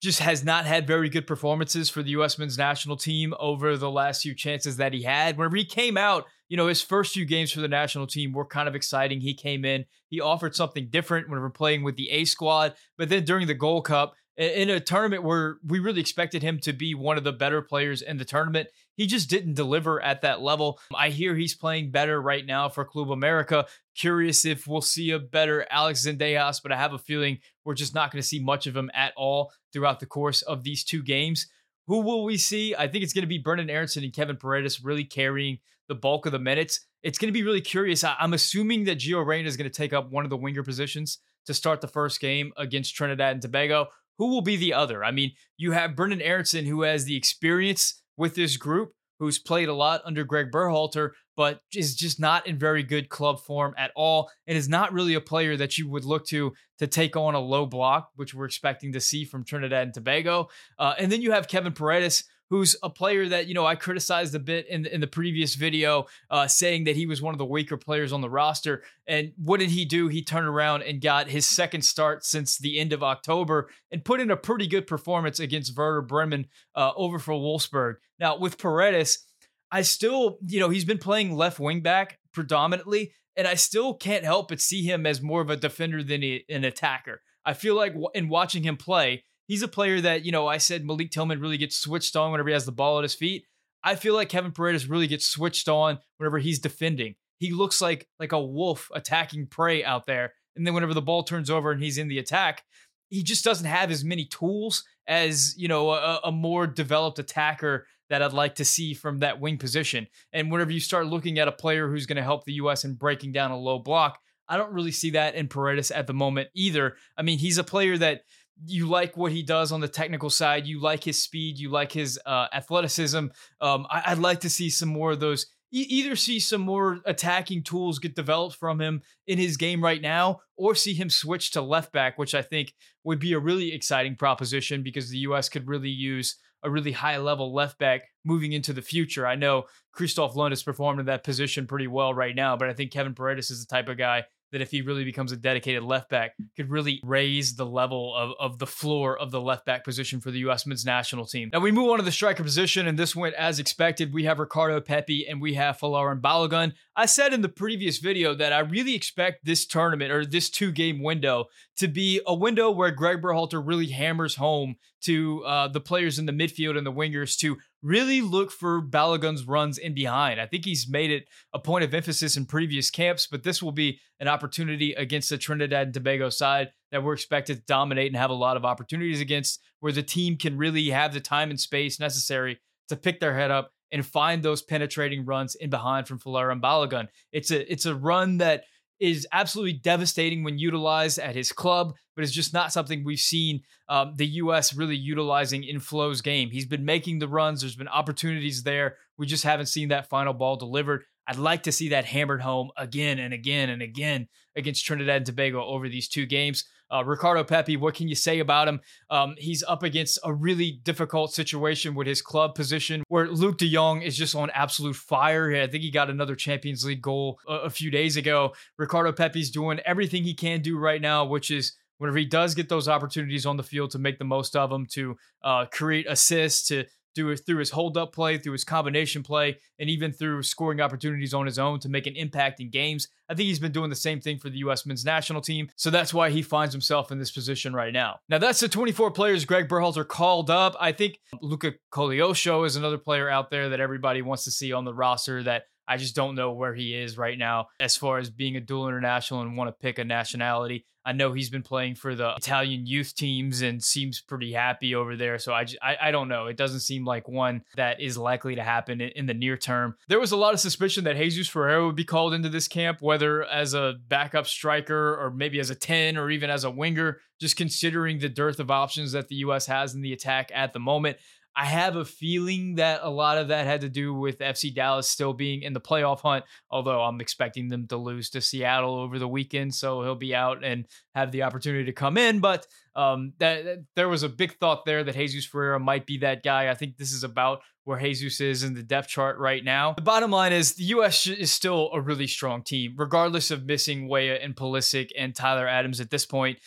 just 0.00 0.20
has 0.20 0.44
not 0.44 0.64
had 0.64 0.86
very 0.86 1.08
good 1.08 1.26
performances 1.26 1.90
for 1.90 2.02
the 2.02 2.10
U.S. 2.10 2.38
men's 2.38 2.56
national 2.56 2.96
team 2.96 3.34
over 3.40 3.76
the 3.76 3.90
last 3.90 4.22
few 4.22 4.34
chances 4.34 4.76
that 4.76 4.92
he 4.92 5.02
had. 5.02 5.36
Whenever 5.36 5.56
he 5.56 5.64
came 5.64 5.96
out, 5.96 6.26
you 6.48 6.56
know, 6.56 6.68
his 6.68 6.82
first 6.82 7.12
few 7.12 7.24
games 7.24 7.50
for 7.50 7.60
the 7.60 7.68
national 7.68 8.06
team 8.06 8.32
were 8.32 8.44
kind 8.44 8.68
of 8.68 8.76
exciting. 8.76 9.20
He 9.20 9.34
came 9.34 9.64
in, 9.64 9.86
he 10.08 10.20
offered 10.20 10.54
something 10.54 10.88
different 10.88 11.28
whenever 11.28 11.50
playing 11.50 11.82
with 11.82 11.96
the 11.96 12.10
A 12.10 12.24
squad. 12.24 12.74
But 12.96 13.08
then 13.08 13.24
during 13.24 13.46
the 13.48 13.54
Gold 13.54 13.86
Cup, 13.86 14.14
in 14.38 14.70
a 14.70 14.78
tournament 14.78 15.24
where 15.24 15.58
we 15.66 15.80
really 15.80 16.00
expected 16.00 16.44
him 16.44 16.60
to 16.60 16.72
be 16.72 16.94
one 16.94 17.18
of 17.18 17.24
the 17.24 17.32
better 17.32 17.60
players 17.60 18.02
in 18.02 18.18
the 18.18 18.24
tournament. 18.24 18.68
He 18.94 19.08
just 19.08 19.28
didn't 19.28 19.54
deliver 19.54 20.00
at 20.00 20.22
that 20.22 20.40
level. 20.40 20.78
I 20.94 21.10
hear 21.10 21.34
he's 21.34 21.56
playing 21.56 21.90
better 21.90 22.22
right 22.22 22.46
now 22.46 22.68
for 22.68 22.84
Club 22.84 23.10
America. 23.10 23.66
Curious 23.96 24.44
if 24.44 24.68
we'll 24.68 24.80
see 24.80 25.10
a 25.10 25.18
better 25.18 25.66
Alex 25.70 26.06
Zendejas, 26.06 26.62
but 26.62 26.70
I 26.70 26.76
have 26.76 26.92
a 26.92 26.98
feeling 26.98 27.38
we're 27.64 27.74
just 27.74 27.96
not 27.96 28.12
going 28.12 28.22
to 28.22 28.26
see 28.26 28.38
much 28.38 28.68
of 28.68 28.76
him 28.76 28.92
at 28.94 29.12
all 29.16 29.52
throughout 29.72 29.98
the 29.98 30.06
course 30.06 30.42
of 30.42 30.62
these 30.62 30.84
two 30.84 31.02
games. 31.02 31.48
Who 31.88 32.02
will 32.02 32.22
we 32.22 32.36
see? 32.36 32.76
I 32.76 32.86
think 32.86 33.02
it's 33.02 33.12
going 33.12 33.22
to 33.22 33.28
be 33.28 33.42
Brenden 33.42 33.70
Aaronson 33.70 34.04
and 34.04 34.12
Kevin 34.12 34.36
Paredes 34.36 34.84
really 34.84 35.04
carrying 35.04 35.58
the 35.88 35.96
bulk 35.96 36.26
of 36.26 36.32
the 36.32 36.38
minutes. 36.38 36.86
It's 37.02 37.18
going 37.18 37.28
to 37.28 37.36
be 37.38 37.42
really 37.42 37.60
curious. 37.60 38.04
I'm 38.04 38.34
assuming 38.34 38.84
that 38.84 38.98
Gio 38.98 39.26
Reyna 39.26 39.48
is 39.48 39.56
going 39.56 39.70
to 39.70 39.76
take 39.76 39.92
up 39.92 40.12
one 40.12 40.24
of 40.24 40.30
the 40.30 40.36
winger 40.36 40.62
positions 40.62 41.18
to 41.46 41.54
start 41.54 41.80
the 41.80 41.88
first 41.88 42.20
game 42.20 42.52
against 42.56 42.94
Trinidad 42.94 43.32
and 43.32 43.42
Tobago 43.42 43.88
who 44.18 44.28
will 44.28 44.42
be 44.42 44.56
the 44.56 44.74
other? 44.74 45.04
I 45.04 45.10
mean, 45.10 45.32
you 45.56 45.72
have 45.72 45.92
Brenden 45.92 46.22
Aaronson, 46.22 46.66
who 46.66 46.82
has 46.82 47.04
the 47.04 47.16
experience 47.16 48.02
with 48.16 48.34
this 48.34 48.56
group, 48.56 48.92
who's 49.18 49.38
played 49.38 49.68
a 49.68 49.74
lot 49.74 50.02
under 50.04 50.24
Gregg 50.24 50.50
Berhalter, 50.50 51.10
but 51.36 51.60
is 51.74 51.94
just 51.94 52.20
not 52.20 52.46
in 52.46 52.58
very 52.58 52.82
good 52.82 53.08
club 53.08 53.40
form 53.40 53.74
at 53.78 53.92
all, 53.94 54.30
and 54.46 54.58
is 54.58 54.68
not 54.68 54.92
really 54.92 55.14
a 55.14 55.20
player 55.20 55.56
that 55.56 55.78
you 55.78 55.88
would 55.88 56.04
look 56.04 56.26
to 56.26 56.52
to 56.78 56.86
take 56.86 57.16
on 57.16 57.34
a 57.34 57.40
low 57.40 57.66
block, 57.66 58.10
which 58.16 58.34
we're 58.34 58.44
expecting 58.44 58.92
to 58.92 59.00
see 59.00 59.24
from 59.24 59.44
Trinidad 59.44 59.84
and 59.84 59.94
Tobago. 59.94 60.48
Uh, 60.78 60.94
and 60.98 61.10
then 61.10 61.22
you 61.22 61.32
have 61.32 61.48
Kevin 61.48 61.72
Paredes, 61.72 62.24
who's 62.50 62.76
a 62.82 62.90
player 62.90 63.28
that 63.28 63.46
you 63.46 63.54
know 63.54 63.66
I 63.66 63.74
criticized 63.74 64.34
a 64.34 64.38
bit 64.38 64.66
in 64.68 64.86
in 64.86 65.00
the 65.00 65.06
previous 65.06 65.54
video, 65.54 66.06
uh, 66.30 66.46
saying 66.46 66.84
that 66.84 66.96
he 66.96 67.06
was 67.06 67.22
one 67.22 67.34
of 67.34 67.38
the 67.38 67.44
weaker 67.44 67.76
players 67.76 68.12
on 68.12 68.20
the 68.20 68.30
roster. 68.30 68.82
And 69.06 69.32
what 69.36 69.60
did 69.60 69.70
he 69.70 69.84
do? 69.84 70.08
He 70.08 70.22
turned 70.22 70.46
around 70.46 70.82
and 70.82 71.00
got 71.00 71.28
his 71.28 71.46
second 71.46 71.82
start 71.82 72.24
since 72.24 72.58
the 72.58 72.78
end 72.78 72.92
of 72.92 73.02
October 73.02 73.70
and 73.90 74.04
put 74.04 74.20
in 74.20 74.30
a 74.30 74.36
pretty 74.36 74.66
good 74.66 74.86
performance 74.86 75.40
against 75.40 75.76
Werder 75.76 76.02
Bremen 76.02 76.46
uh, 76.74 76.92
over 76.96 77.18
for 77.18 77.34
Wolfsburg. 77.34 77.96
Now 78.18 78.38
with 78.38 78.58
Paredes, 78.58 79.26
I 79.70 79.82
still 79.82 80.38
you 80.46 80.60
know 80.60 80.68
he's 80.68 80.84
been 80.84 80.98
playing 80.98 81.34
left 81.34 81.60
wing 81.60 81.80
back 81.80 82.18
predominantly, 82.32 83.12
and 83.36 83.46
I 83.46 83.54
still 83.54 83.94
can't 83.94 84.24
help 84.24 84.48
but 84.48 84.60
see 84.60 84.82
him 84.82 85.06
as 85.06 85.22
more 85.22 85.40
of 85.40 85.50
a 85.50 85.56
defender 85.56 86.02
than 86.02 86.22
a, 86.22 86.44
an 86.48 86.64
attacker. 86.64 87.22
I 87.44 87.54
feel 87.54 87.74
like 87.74 87.94
in 88.14 88.28
watching 88.28 88.62
him 88.62 88.76
play, 88.76 89.24
he's 89.48 89.62
a 89.62 89.68
player 89.68 90.00
that, 90.00 90.24
you 90.24 90.30
know, 90.30 90.46
I 90.46 90.58
said 90.58 90.84
Malik 90.84 91.10
Tillman 91.10 91.40
really 91.40 91.58
gets 91.58 91.76
switched 91.76 92.14
on 92.14 92.30
whenever 92.30 92.50
he 92.50 92.52
has 92.52 92.66
the 92.66 92.72
ball 92.72 92.98
at 92.98 93.02
his 93.02 93.14
feet. 93.14 93.44
I 93.82 93.96
feel 93.96 94.14
like 94.14 94.28
Kevin 94.28 94.52
Paredes 94.52 94.88
really 94.88 95.06
gets 95.08 95.26
switched 95.26 95.68
on 95.68 95.98
whenever 96.18 96.38
he's 96.38 96.60
defending. 96.60 97.16
He 97.38 97.52
looks 97.52 97.80
like 97.80 98.06
like 98.20 98.32
a 98.32 98.40
wolf 98.40 98.90
attacking 98.94 99.46
prey 99.46 99.82
out 99.82 100.06
there. 100.06 100.34
And 100.54 100.66
then 100.66 100.74
whenever 100.74 100.94
the 100.94 101.02
ball 101.02 101.22
turns 101.22 101.50
over 101.50 101.70
and 101.70 101.82
he's 101.82 101.98
in 101.98 102.08
the 102.08 102.18
attack, 102.18 102.64
he 103.08 103.22
just 103.22 103.44
doesn't 103.44 103.66
have 103.66 103.90
as 103.90 104.04
many 104.04 104.26
tools 104.26 104.84
as, 105.06 105.54
you 105.56 105.68
know, 105.68 105.90
a, 105.90 106.20
a 106.24 106.32
more 106.32 106.66
developed 106.66 107.18
attacker 107.18 107.86
that 108.10 108.22
I'd 108.22 108.32
like 108.32 108.56
to 108.56 108.64
see 108.64 108.92
from 108.92 109.18
that 109.20 109.40
wing 109.40 109.56
position. 109.56 110.08
And 110.32 110.50
whenever 110.50 110.72
you 110.72 110.80
start 110.80 111.06
looking 111.06 111.38
at 111.38 111.48
a 111.48 111.52
player 111.52 111.88
who's 111.88 112.06
going 112.06 112.16
to 112.16 112.22
help 112.22 112.44
the 112.44 112.54
US 112.54 112.84
in 112.84 112.94
breaking 112.94 113.32
down 113.32 113.50
a 113.50 113.56
low 113.56 113.78
block, 113.78 114.18
I 114.48 114.56
don't 114.56 114.72
really 114.72 114.92
see 114.92 115.10
that 115.10 115.34
in 115.34 115.48
Paredes 115.48 115.90
at 115.90 116.06
the 116.06 116.14
moment 116.14 116.48
either. 116.54 116.96
I 117.16 117.22
mean, 117.22 117.38
he's 117.38 117.58
a 117.58 117.64
player 117.64 117.98
that 117.98 118.22
you 118.66 118.86
like 118.86 119.16
what 119.16 119.32
he 119.32 119.42
does 119.42 119.72
on 119.72 119.80
the 119.80 119.88
technical 119.88 120.30
side. 120.30 120.66
You 120.66 120.80
like 120.80 121.04
his 121.04 121.22
speed. 121.22 121.58
You 121.58 121.70
like 121.70 121.92
his 121.92 122.18
uh, 122.26 122.46
athleticism. 122.52 123.26
Um, 123.60 123.86
I, 123.90 124.14
would 124.14 124.22
like 124.22 124.40
to 124.40 124.50
see 124.50 124.70
some 124.70 124.88
more 124.88 125.12
of 125.12 125.20
those. 125.20 125.46
E- 125.72 125.86
either 125.88 126.16
see 126.16 126.40
some 126.40 126.62
more 126.62 127.00
attacking 127.04 127.62
tools 127.62 127.98
get 127.98 128.14
developed 128.14 128.56
from 128.56 128.80
him 128.80 129.02
in 129.26 129.38
his 129.38 129.56
game 129.56 129.82
right 129.82 130.00
now, 130.00 130.40
or 130.56 130.74
see 130.74 130.94
him 130.94 131.10
switch 131.10 131.50
to 131.52 131.62
left 131.62 131.92
back, 131.92 132.18
which 132.18 132.34
I 132.34 132.42
think 132.42 132.74
would 133.04 133.18
be 133.18 133.32
a 133.32 133.38
really 133.38 133.72
exciting 133.72 134.16
proposition 134.16 134.82
because 134.82 135.10
the 135.10 135.18
U.S. 135.18 135.48
could 135.48 135.68
really 135.68 135.90
use 135.90 136.36
a 136.64 136.70
really 136.70 136.92
high 136.92 137.18
level 137.18 137.54
left 137.54 137.78
back 137.78 138.02
moving 138.24 138.52
into 138.52 138.72
the 138.72 138.82
future. 138.82 139.26
I 139.26 139.36
know 139.36 139.64
Kristoffer 139.96 140.34
Lund 140.34 140.52
has 140.52 140.62
performed 140.62 140.98
in 140.98 141.06
that 141.06 141.22
position 141.22 141.66
pretty 141.66 141.86
well 141.86 142.12
right 142.12 142.34
now, 142.34 142.56
but 142.56 142.68
I 142.68 142.72
think 142.72 142.90
Kevin 142.90 143.14
Paredes 143.14 143.50
is 143.50 143.64
the 143.64 143.72
type 143.72 143.88
of 143.88 143.96
guy 143.96 144.24
that 144.52 144.60
if 144.60 144.70
he 144.70 144.82
really 144.82 145.04
becomes 145.04 145.32
a 145.32 145.36
dedicated 145.36 145.82
left 145.82 146.08
back, 146.08 146.32
could 146.56 146.70
really 146.70 147.00
raise 147.02 147.54
the 147.54 147.66
level 147.66 148.14
of, 148.16 148.32
of 148.38 148.58
the 148.58 148.66
floor 148.66 149.18
of 149.18 149.30
the 149.30 149.40
left 149.40 149.66
back 149.66 149.84
position 149.84 150.20
for 150.20 150.30
the 150.30 150.38
U.S. 150.40 150.66
men's 150.66 150.84
national 150.84 151.26
team. 151.26 151.50
Now 151.52 151.60
we 151.60 151.72
move 151.72 151.90
on 151.90 151.98
to 151.98 152.04
the 152.04 152.12
striker 152.12 152.42
position, 152.42 152.86
and 152.86 152.98
this 152.98 153.14
went 153.14 153.34
as 153.34 153.58
expected. 153.58 154.12
We 154.12 154.24
have 154.24 154.38
Ricardo 154.38 154.80
Pepi 154.80 155.26
and 155.28 155.40
we 155.40 155.54
have 155.54 155.78
Folarin 155.78 156.20
Balogun. 156.20 156.72
I 156.96 157.06
said 157.06 157.32
in 157.32 157.42
the 157.42 157.48
previous 157.48 157.98
video 157.98 158.34
that 158.34 158.52
I 158.52 158.60
really 158.60 158.94
expect 158.94 159.44
this 159.44 159.66
tournament 159.66 160.10
or 160.10 160.24
this 160.24 160.50
two 160.50 160.72
game 160.72 161.02
window 161.02 161.46
to 161.76 161.88
be 161.88 162.20
a 162.26 162.34
window 162.34 162.70
where 162.70 162.90
Gregg 162.90 163.22
Berhalter 163.22 163.64
really 163.64 163.88
hammers 163.88 164.34
home 164.34 164.76
to 165.02 165.44
uh, 165.44 165.68
the 165.68 165.80
players 165.80 166.18
in 166.18 166.26
the 166.26 166.32
midfield 166.32 166.76
and 166.76 166.86
the 166.86 166.92
wingers 166.92 167.36
to 167.38 167.56
really 167.82 168.20
look 168.20 168.50
for 168.50 168.82
Balogun's 168.82 169.46
runs 169.46 169.78
in 169.78 169.94
behind. 169.94 170.40
I 170.40 170.46
think 170.46 170.64
he's 170.64 170.88
made 170.88 171.10
it 171.10 171.28
a 171.52 171.58
point 171.58 171.84
of 171.84 171.94
emphasis 171.94 172.36
in 172.36 172.46
previous 172.46 172.90
camps, 172.90 173.28
but 173.30 173.42
this 173.42 173.62
will 173.62 173.72
be 173.72 174.00
an 174.20 174.28
opportunity 174.28 174.92
against 174.94 175.30
the 175.30 175.38
Trinidad 175.38 175.88
and 175.88 175.94
Tobago 175.94 176.28
side 176.28 176.72
that 176.90 177.02
we're 177.02 177.12
expected 177.12 177.58
to 177.58 177.62
dominate 177.66 178.08
and 178.08 178.16
have 178.16 178.30
a 178.30 178.34
lot 178.34 178.56
of 178.56 178.64
opportunities 178.64 179.20
against, 179.20 179.60
where 179.80 179.92
the 179.92 180.02
team 180.02 180.36
can 180.36 180.56
really 180.56 180.88
have 180.90 181.12
the 181.12 181.20
time 181.20 181.50
and 181.50 181.60
space 181.60 182.00
necessary 182.00 182.58
to 182.88 182.96
pick 182.96 183.20
their 183.20 183.36
head 183.36 183.50
up 183.50 183.70
and 183.92 184.04
find 184.04 184.42
those 184.42 184.62
penetrating 184.62 185.24
runs 185.24 185.54
in 185.54 185.70
behind 185.70 186.06
from 186.08 186.18
Folarin 186.18 186.60
Balogun. 186.60 187.08
It's 187.32 187.50
a 187.50 187.70
it's 187.70 187.86
a 187.86 187.94
run 187.94 188.38
that 188.38 188.64
is 189.00 189.26
absolutely 189.32 189.74
devastating 189.74 190.42
when 190.44 190.58
utilized 190.58 191.18
at 191.18 191.34
his 191.36 191.52
club, 191.52 191.94
but 192.14 192.24
it's 192.24 192.32
just 192.32 192.52
not 192.52 192.72
something 192.72 193.04
we've 193.04 193.20
seen 193.20 193.62
um, 193.88 194.14
the 194.16 194.26
U.S. 194.26 194.74
really 194.74 194.96
utilizing 194.96 195.64
in 195.64 195.80
Flo's 195.80 196.20
game. 196.20 196.50
He's 196.50 196.66
been 196.66 196.84
making 196.84 197.18
the 197.18 197.28
runs, 197.28 197.60
there's 197.60 197.76
been 197.76 197.88
opportunities 197.88 198.62
there. 198.62 198.96
We 199.16 199.26
just 199.26 199.44
haven't 199.44 199.66
seen 199.66 199.88
that 199.88 200.08
final 200.08 200.32
ball 200.32 200.56
delivered. 200.56 201.04
I'd 201.28 201.36
like 201.36 201.64
to 201.64 201.72
see 201.72 201.90
that 201.90 202.06
hammered 202.06 202.40
home 202.40 202.70
again 202.76 203.18
and 203.18 203.34
again 203.34 203.68
and 203.68 203.82
again 203.82 204.28
against 204.56 204.84
Trinidad 204.84 205.16
and 205.16 205.26
Tobago 205.26 205.62
over 205.62 205.88
these 205.88 206.08
two 206.08 206.24
games. 206.24 206.64
Uh, 206.90 207.04
Ricardo 207.04 207.44
Pepi, 207.44 207.76
what 207.76 207.94
can 207.94 208.08
you 208.08 208.14
say 208.14 208.38
about 208.38 208.66
him? 208.66 208.80
Um, 209.10 209.34
he's 209.36 209.62
up 209.62 209.82
against 209.82 210.18
a 210.24 210.32
really 210.32 210.80
difficult 210.82 211.34
situation 211.34 211.94
with 211.94 212.06
his 212.06 212.22
club 212.22 212.54
position 212.54 213.04
where 213.08 213.26
Luuk 213.26 213.58
de 213.58 213.70
Jong 213.70 214.00
is 214.00 214.16
just 214.16 214.34
on 214.34 214.48
absolute 214.54 214.96
fire. 214.96 215.54
I 215.54 215.66
think 215.66 215.82
he 215.82 215.90
got 215.90 216.08
another 216.08 216.34
Champions 216.34 216.86
League 216.86 217.02
goal 217.02 217.38
a, 217.46 217.54
a 217.56 217.70
few 217.70 217.90
days 217.90 218.16
ago. 218.16 218.54
Ricardo 218.78 219.12
Pepi's 219.12 219.50
doing 219.50 219.80
everything 219.84 220.24
he 220.24 220.32
can 220.32 220.62
do 220.62 220.78
right 220.78 221.02
now, 221.02 221.26
which 221.26 221.50
is 221.50 221.74
whenever 221.98 222.18
he 222.18 222.24
does 222.24 222.54
get 222.54 222.70
those 222.70 222.88
opportunities 222.88 223.44
on 223.44 223.58
the 223.58 223.62
field 223.62 223.90
to 223.90 223.98
make 223.98 224.18
the 224.18 224.24
most 224.24 224.56
of 224.56 224.70
them, 224.70 224.86
to 224.86 225.16
uh, 225.42 225.66
create 225.66 226.06
assists, 226.08 226.68
to 226.68 226.84
through, 227.14 227.36
through 227.36 227.58
his 227.58 227.70
hold 227.70 227.96
up 227.96 228.12
play, 228.12 228.38
through 228.38 228.52
his 228.52 228.64
combination 228.64 229.22
play, 229.22 229.58
and 229.78 229.88
even 229.90 230.12
through 230.12 230.42
scoring 230.42 230.80
opportunities 230.80 231.34
on 231.34 231.46
his 231.46 231.58
own 231.58 231.80
to 231.80 231.88
make 231.88 232.06
an 232.06 232.16
impact 232.16 232.60
in 232.60 232.70
games. 232.70 233.08
I 233.28 233.34
think 233.34 233.46
he's 233.46 233.58
been 233.58 233.72
doing 233.72 233.90
the 233.90 233.96
same 233.96 234.20
thing 234.20 234.38
for 234.38 234.48
the 234.48 234.58
U.S. 234.58 234.86
men's 234.86 235.04
national 235.04 235.42
team. 235.42 235.68
So 235.76 235.90
that's 235.90 236.14
why 236.14 236.30
he 236.30 236.42
finds 236.42 236.72
himself 236.72 237.12
in 237.12 237.18
this 237.18 237.30
position 237.30 237.74
right 237.74 237.92
now. 237.92 238.20
Now, 238.28 238.38
that's 238.38 238.60
the 238.60 238.68
24 238.68 239.10
players 239.10 239.44
Gregg 239.44 239.68
Berhalter 239.68 240.06
called 240.06 240.50
up. 240.50 240.74
I 240.80 240.92
think 240.92 241.20
Luca 241.40 241.74
Koleosho 241.92 242.66
is 242.66 242.76
another 242.76 242.98
player 242.98 243.28
out 243.28 243.50
there 243.50 243.68
that 243.70 243.80
everybody 243.80 244.22
wants 244.22 244.44
to 244.44 244.50
see 244.50 244.72
on 244.72 244.84
the 244.84 244.94
roster 244.94 245.42
that 245.42 245.64
I 245.88 245.96
just 245.96 246.14
don't 246.14 246.34
know 246.34 246.52
where 246.52 246.74
he 246.74 246.94
is 246.94 247.16
right 247.16 247.38
now 247.38 247.68
as 247.80 247.96
far 247.96 248.18
as 248.18 248.30
being 248.30 248.56
a 248.56 248.60
dual 248.60 248.88
international 248.88 249.40
and 249.40 249.56
want 249.56 249.68
to 249.68 249.72
pick 249.72 249.98
a 249.98 250.04
nationality. 250.04 250.84
I 251.08 251.12
know 251.12 251.32
he's 251.32 251.48
been 251.48 251.62
playing 251.62 251.94
for 251.94 252.14
the 252.14 252.34
Italian 252.36 252.86
youth 252.86 253.14
teams 253.14 253.62
and 253.62 253.82
seems 253.82 254.20
pretty 254.20 254.52
happy 254.52 254.94
over 254.94 255.16
there. 255.16 255.38
So 255.38 255.54
I, 255.54 255.64
just, 255.64 255.78
I, 255.82 255.96
I 256.02 256.10
don't 256.10 256.28
know. 256.28 256.48
It 256.48 256.58
doesn't 256.58 256.80
seem 256.80 257.06
like 257.06 257.26
one 257.26 257.62
that 257.76 257.98
is 257.98 258.18
likely 258.18 258.56
to 258.56 258.62
happen 258.62 259.00
in, 259.00 259.24
the 259.24 259.32
near 259.32 259.56
term. 259.56 259.94
There 260.08 260.20
was 260.20 260.32
a 260.32 260.36
lot 260.36 260.52
of 260.52 260.60
suspicion 260.60 261.04
that 261.04 261.16
Jesus 261.16 261.48
Ferreira 261.48 261.86
would 261.86 261.96
be 261.96 262.04
called 262.04 262.34
into 262.34 262.50
this 262.50 262.68
camp, 262.68 263.00
whether 263.00 263.42
as 263.44 263.72
a 263.72 263.94
backup 264.08 264.46
striker 264.46 265.16
or 265.18 265.30
maybe 265.30 265.58
as 265.60 265.70
a 265.70 265.74
10 265.74 266.18
or 266.18 266.30
even 266.30 266.50
as 266.50 266.64
a 266.64 266.70
winger, 266.70 267.20
just 267.40 267.56
considering 267.56 268.18
the 268.18 268.28
dearth 268.28 268.60
of 268.60 268.70
options 268.70 269.12
that 269.12 269.28
the 269.28 269.36
U.S. 269.36 269.64
has 269.64 269.94
in 269.94 270.02
the 270.02 270.12
attack 270.12 270.50
at 270.54 270.74
the 270.74 270.78
moment. 270.80 271.16
I 271.58 271.64
have 271.64 271.96
a 271.96 272.04
feeling 272.04 272.76
that 272.76 273.00
a 273.02 273.10
lot 273.10 273.36
of 273.36 273.48
that 273.48 273.66
had 273.66 273.80
to 273.80 273.88
do 273.88 274.14
with 274.14 274.38
FC 274.38 274.72
Dallas 274.72 275.08
still 275.08 275.32
being 275.32 275.62
in 275.62 275.72
the 275.72 275.80
playoff 275.80 276.20
hunt, 276.20 276.44
although 276.70 277.02
I'm 277.02 277.20
expecting 277.20 277.68
them 277.68 277.88
to 277.88 277.96
lose 277.96 278.30
to 278.30 278.40
Seattle 278.40 278.94
over 278.94 279.18
the 279.18 279.26
weekend. 279.26 279.74
So 279.74 280.02
he'll 280.02 280.14
be 280.14 280.36
out 280.36 280.62
and 280.62 280.86
have 281.16 281.32
the 281.32 281.42
opportunity 281.42 281.86
to 281.86 281.92
come 281.92 282.16
in. 282.16 282.38
But 282.38 282.68
um, 282.94 283.32
that, 283.38 283.64
that, 283.64 283.78
there 283.96 284.08
was 284.08 284.22
a 284.22 284.28
big 284.28 284.56
thought 284.58 284.84
there 284.84 285.02
that 285.02 285.16
Jesus 285.16 285.46
Ferreira 285.46 285.80
might 285.80 286.06
be 286.06 286.18
that 286.18 286.44
guy. 286.44 286.70
I 286.70 286.74
think 286.74 286.96
this 286.96 287.10
is 287.10 287.24
about 287.24 287.62
where 287.82 287.98
Jesus 287.98 288.40
is 288.40 288.62
in 288.62 288.74
the 288.74 288.84
depth 288.84 289.08
chart 289.08 289.36
right 289.38 289.64
now. 289.64 289.94
The 289.94 290.02
bottom 290.02 290.30
line 290.30 290.52
is 290.52 290.74
the 290.74 290.84
U.S. 290.84 291.26
is 291.26 291.50
still 291.50 291.90
a 291.92 292.00
really 292.00 292.28
strong 292.28 292.62
team, 292.62 292.94
regardless 292.96 293.50
of 293.50 293.66
missing 293.66 294.06
Weah 294.06 294.36
and 294.36 294.54
Pulisic 294.54 295.08
and 295.18 295.34
Tyler 295.34 295.66
Adams 295.66 296.00
at 296.00 296.10
this 296.10 296.24
point 296.24 296.60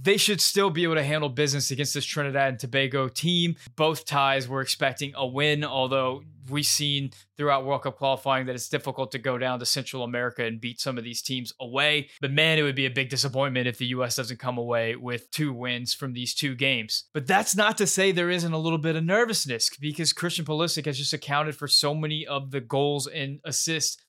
they 0.00 0.16
should 0.16 0.40
still 0.40 0.70
be 0.70 0.82
able 0.82 0.94
to 0.94 1.02
handle 1.02 1.28
business 1.28 1.70
against 1.70 1.94
this 1.94 2.04
Trinidad 2.04 2.48
and 2.50 2.58
Tobago 2.58 3.08
team. 3.08 3.56
Both 3.76 4.04
ties 4.04 4.48
were 4.48 4.60
expecting 4.60 5.12
a 5.16 5.26
win, 5.26 5.64
although 5.64 6.22
we've 6.48 6.66
seen 6.66 7.10
throughout 7.36 7.64
World 7.64 7.82
Cup 7.82 7.96
qualifying 7.96 8.46
that 8.46 8.54
it's 8.54 8.68
difficult 8.68 9.10
to 9.12 9.18
go 9.18 9.38
down 9.38 9.58
to 9.58 9.66
Central 9.66 10.04
America 10.04 10.44
and 10.44 10.60
beat 10.60 10.80
some 10.80 10.98
of 10.98 11.04
these 11.04 11.22
teams 11.22 11.52
away. 11.60 12.08
But 12.20 12.30
man, 12.30 12.58
it 12.58 12.62
would 12.62 12.76
be 12.76 12.86
a 12.86 12.90
big 12.90 13.08
disappointment 13.08 13.66
if 13.66 13.78
the 13.78 13.86
U.S. 13.86 14.16
doesn't 14.16 14.38
come 14.38 14.58
away 14.58 14.96
with 14.96 15.30
two 15.30 15.52
wins 15.52 15.94
from 15.94 16.12
these 16.12 16.34
two 16.34 16.54
games. 16.54 17.04
But 17.12 17.26
that's 17.26 17.56
not 17.56 17.78
to 17.78 17.86
say 17.86 18.12
there 18.12 18.30
isn't 18.30 18.52
a 18.52 18.58
little 18.58 18.78
bit 18.78 18.96
of 18.96 19.04
nervousness 19.04 19.70
because 19.80 20.12
Christian 20.12 20.44
Pulisic 20.44 20.86
has 20.86 20.98
just 20.98 21.12
accounted 21.12 21.56
for 21.56 21.68
so 21.68 21.94
many 21.94 22.26
of 22.26 22.50
the 22.50 22.60
goals 22.60 23.06
and 23.06 23.40
assists 23.44 24.02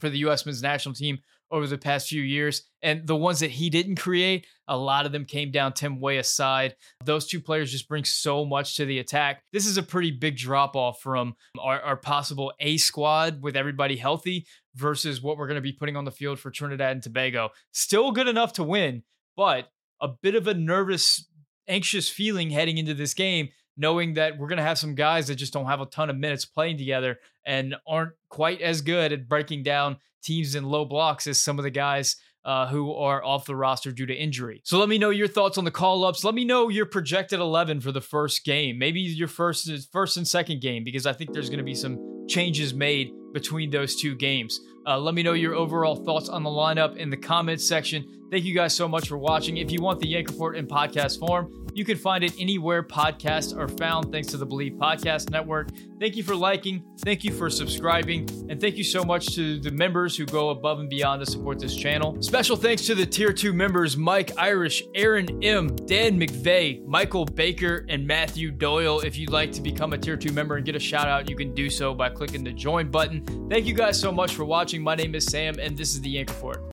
for 0.00 0.08
the 0.08 0.18
U.S. 0.18 0.44
men's 0.44 0.62
national 0.62 0.94
team 0.94 1.18
over 1.54 1.68
the 1.68 1.78
past 1.78 2.08
few 2.08 2.20
years. 2.20 2.64
And 2.82 3.06
the 3.06 3.14
ones 3.14 3.38
that 3.38 3.52
he 3.52 3.70
didn't 3.70 3.94
create, 3.94 4.46
a 4.66 4.76
lot 4.76 5.06
of 5.06 5.12
them 5.12 5.24
came 5.24 5.52
down 5.52 5.72
Tim 5.72 6.00
Weah's 6.00 6.28
side. 6.28 6.74
Those 7.04 7.28
two 7.28 7.40
players 7.40 7.70
just 7.70 7.88
bring 7.88 8.04
so 8.04 8.44
much 8.44 8.76
to 8.76 8.84
the 8.84 8.98
attack. 8.98 9.44
This 9.52 9.64
is 9.64 9.76
a 9.76 9.82
pretty 9.82 10.10
big 10.10 10.36
drop 10.36 10.74
off 10.74 11.00
from 11.00 11.36
our, 11.60 11.80
our 11.80 11.96
possible 11.96 12.52
A 12.58 12.76
squad 12.76 13.40
with 13.40 13.56
everybody 13.56 13.96
healthy 13.96 14.46
versus 14.74 15.22
what 15.22 15.38
we're 15.38 15.46
going 15.46 15.54
to 15.54 15.62
be 15.62 15.72
putting 15.72 15.96
on 15.96 16.04
the 16.04 16.10
field 16.10 16.40
for 16.40 16.50
Trinidad 16.50 16.90
and 16.90 17.02
Tobago. 17.02 17.50
Still 17.72 18.10
good 18.10 18.26
enough 18.26 18.54
to 18.54 18.64
win, 18.64 19.04
but 19.36 19.68
a 20.00 20.08
bit 20.08 20.34
of 20.34 20.48
a 20.48 20.54
nervous, 20.54 21.28
anxious 21.68 22.08
feeling 22.08 22.50
heading 22.50 22.78
into 22.78 22.94
this 22.94 23.14
game 23.14 23.50
knowing 23.76 24.14
that 24.14 24.38
we're 24.38 24.48
going 24.48 24.58
to 24.58 24.62
have 24.64 24.78
some 24.78 24.94
guys 24.94 25.26
that 25.26 25.36
just 25.36 25.52
don't 25.52 25.66
have 25.66 25.80
a 25.80 25.86
ton 25.86 26.10
of 26.10 26.16
minutes 26.16 26.44
playing 26.44 26.78
together 26.78 27.18
and 27.44 27.74
aren't 27.86 28.12
quite 28.28 28.60
as 28.60 28.80
good 28.80 29.12
at 29.12 29.28
breaking 29.28 29.62
down 29.62 29.96
teams 30.22 30.54
in 30.54 30.64
low 30.64 30.84
blocks 30.84 31.26
as 31.26 31.40
some 31.40 31.58
of 31.58 31.62
the 31.62 31.70
guys 31.70 32.16
uh, 32.44 32.66
who 32.66 32.92
are 32.92 33.24
off 33.24 33.46
the 33.46 33.56
roster 33.56 33.90
due 33.90 34.06
to 34.06 34.14
injury. 34.14 34.60
So 34.64 34.78
let 34.78 34.88
me 34.88 34.98
know 34.98 35.10
your 35.10 35.28
thoughts 35.28 35.56
on 35.56 35.64
the 35.64 35.70
call 35.70 36.04
ups. 36.04 36.24
Let 36.24 36.34
me 36.34 36.44
know 36.44 36.68
your 36.68 36.86
projected 36.86 37.40
11 37.40 37.80
for 37.80 37.90
the 37.90 38.00
first 38.00 38.44
game, 38.44 38.78
maybe 38.78 39.00
your 39.00 39.28
first 39.28 39.70
first 39.90 40.16
and 40.16 40.28
second 40.28 40.60
game, 40.60 40.84
because 40.84 41.06
I 41.06 41.12
think 41.12 41.32
there's 41.32 41.48
going 41.48 41.58
to 41.58 41.64
be 41.64 41.74
some 41.74 42.26
changes 42.28 42.74
made 42.74 43.12
between 43.32 43.70
those 43.70 43.96
two 43.96 44.14
games. 44.14 44.60
Uh, 44.86 44.98
let 44.98 45.14
me 45.14 45.22
know 45.22 45.32
your 45.32 45.54
overall 45.54 45.96
thoughts 45.96 46.28
on 46.28 46.42
the 46.42 46.50
lineup 46.50 46.96
in 46.96 47.08
the 47.08 47.16
comments 47.16 47.66
section. 47.66 48.23
Thank 48.30 48.44
you 48.44 48.54
guys 48.54 48.74
so 48.74 48.88
much 48.88 49.08
for 49.08 49.18
watching. 49.18 49.58
If 49.58 49.70
you 49.70 49.80
want 49.80 50.00
the 50.00 50.08
Yank 50.08 50.28
Report 50.28 50.56
in 50.56 50.66
podcast 50.66 51.18
form, 51.20 51.64
you 51.74 51.84
can 51.84 51.96
find 51.96 52.24
it 52.24 52.32
anywhere 52.38 52.82
podcasts 52.82 53.56
are 53.56 53.68
found, 53.68 54.12
thanks 54.12 54.28
to 54.28 54.36
the 54.36 54.46
Bleav 54.46 54.76
Podcast 54.78 55.30
Network. 55.30 55.68
Thank 56.00 56.16
you 56.16 56.22
for 56.22 56.34
liking, 56.34 56.84
thank 57.00 57.24
you 57.24 57.32
for 57.32 57.50
subscribing, 57.50 58.28
and 58.48 58.60
thank 58.60 58.76
you 58.76 58.84
so 58.84 59.04
much 59.04 59.34
to 59.34 59.58
the 59.60 59.70
members 59.70 60.16
who 60.16 60.24
go 60.26 60.50
above 60.50 60.80
and 60.80 60.88
beyond 60.88 61.24
to 61.24 61.30
support 61.30 61.58
this 61.58 61.74
channel. 61.74 62.20
Special 62.22 62.56
thanks 62.56 62.86
to 62.86 62.94
the 62.94 63.06
Tier 63.06 63.32
2 63.32 63.52
members 63.52 63.96
Mike 63.96 64.32
Irish, 64.36 64.82
Aaron 64.94 65.42
M., 65.42 65.74
Dan 65.86 66.18
McVeigh, 66.18 66.84
Michael 66.86 67.24
Baker, 67.24 67.86
and 67.88 68.06
Matthew 68.06 68.50
Doyle. 68.50 69.00
If 69.00 69.16
you'd 69.16 69.30
like 69.30 69.52
to 69.52 69.60
become 69.60 69.92
a 69.92 69.98
Tier 69.98 70.16
2 70.16 70.32
member 70.32 70.56
and 70.56 70.64
get 70.64 70.76
a 70.76 70.80
shout 70.80 71.08
out, 71.08 71.28
you 71.28 71.36
can 71.36 71.54
do 71.54 71.70
so 71.70 71.94
by 71.94 72.08
clicking 72.08 72.44
the 72.44 72.52
join 72.52 72.90
button. 72.90 73.24
Thank 73.48 73.66
you 73.66 73.74
guys 73.74 73.98
so 73.98 74.10
much 74.12 74.34
for 74.34 74.44
watching. 74.44 74.82
My 74.82 74.94
name 74.94 75.14
is 75.14 75.24
Sam, 75.26 75.58
and 75.58 75.76
this 75.76 75.94
is 75.94 76.00
the 76.00 76.10
Yank 76.10 76.30
Report. 76.30 76.73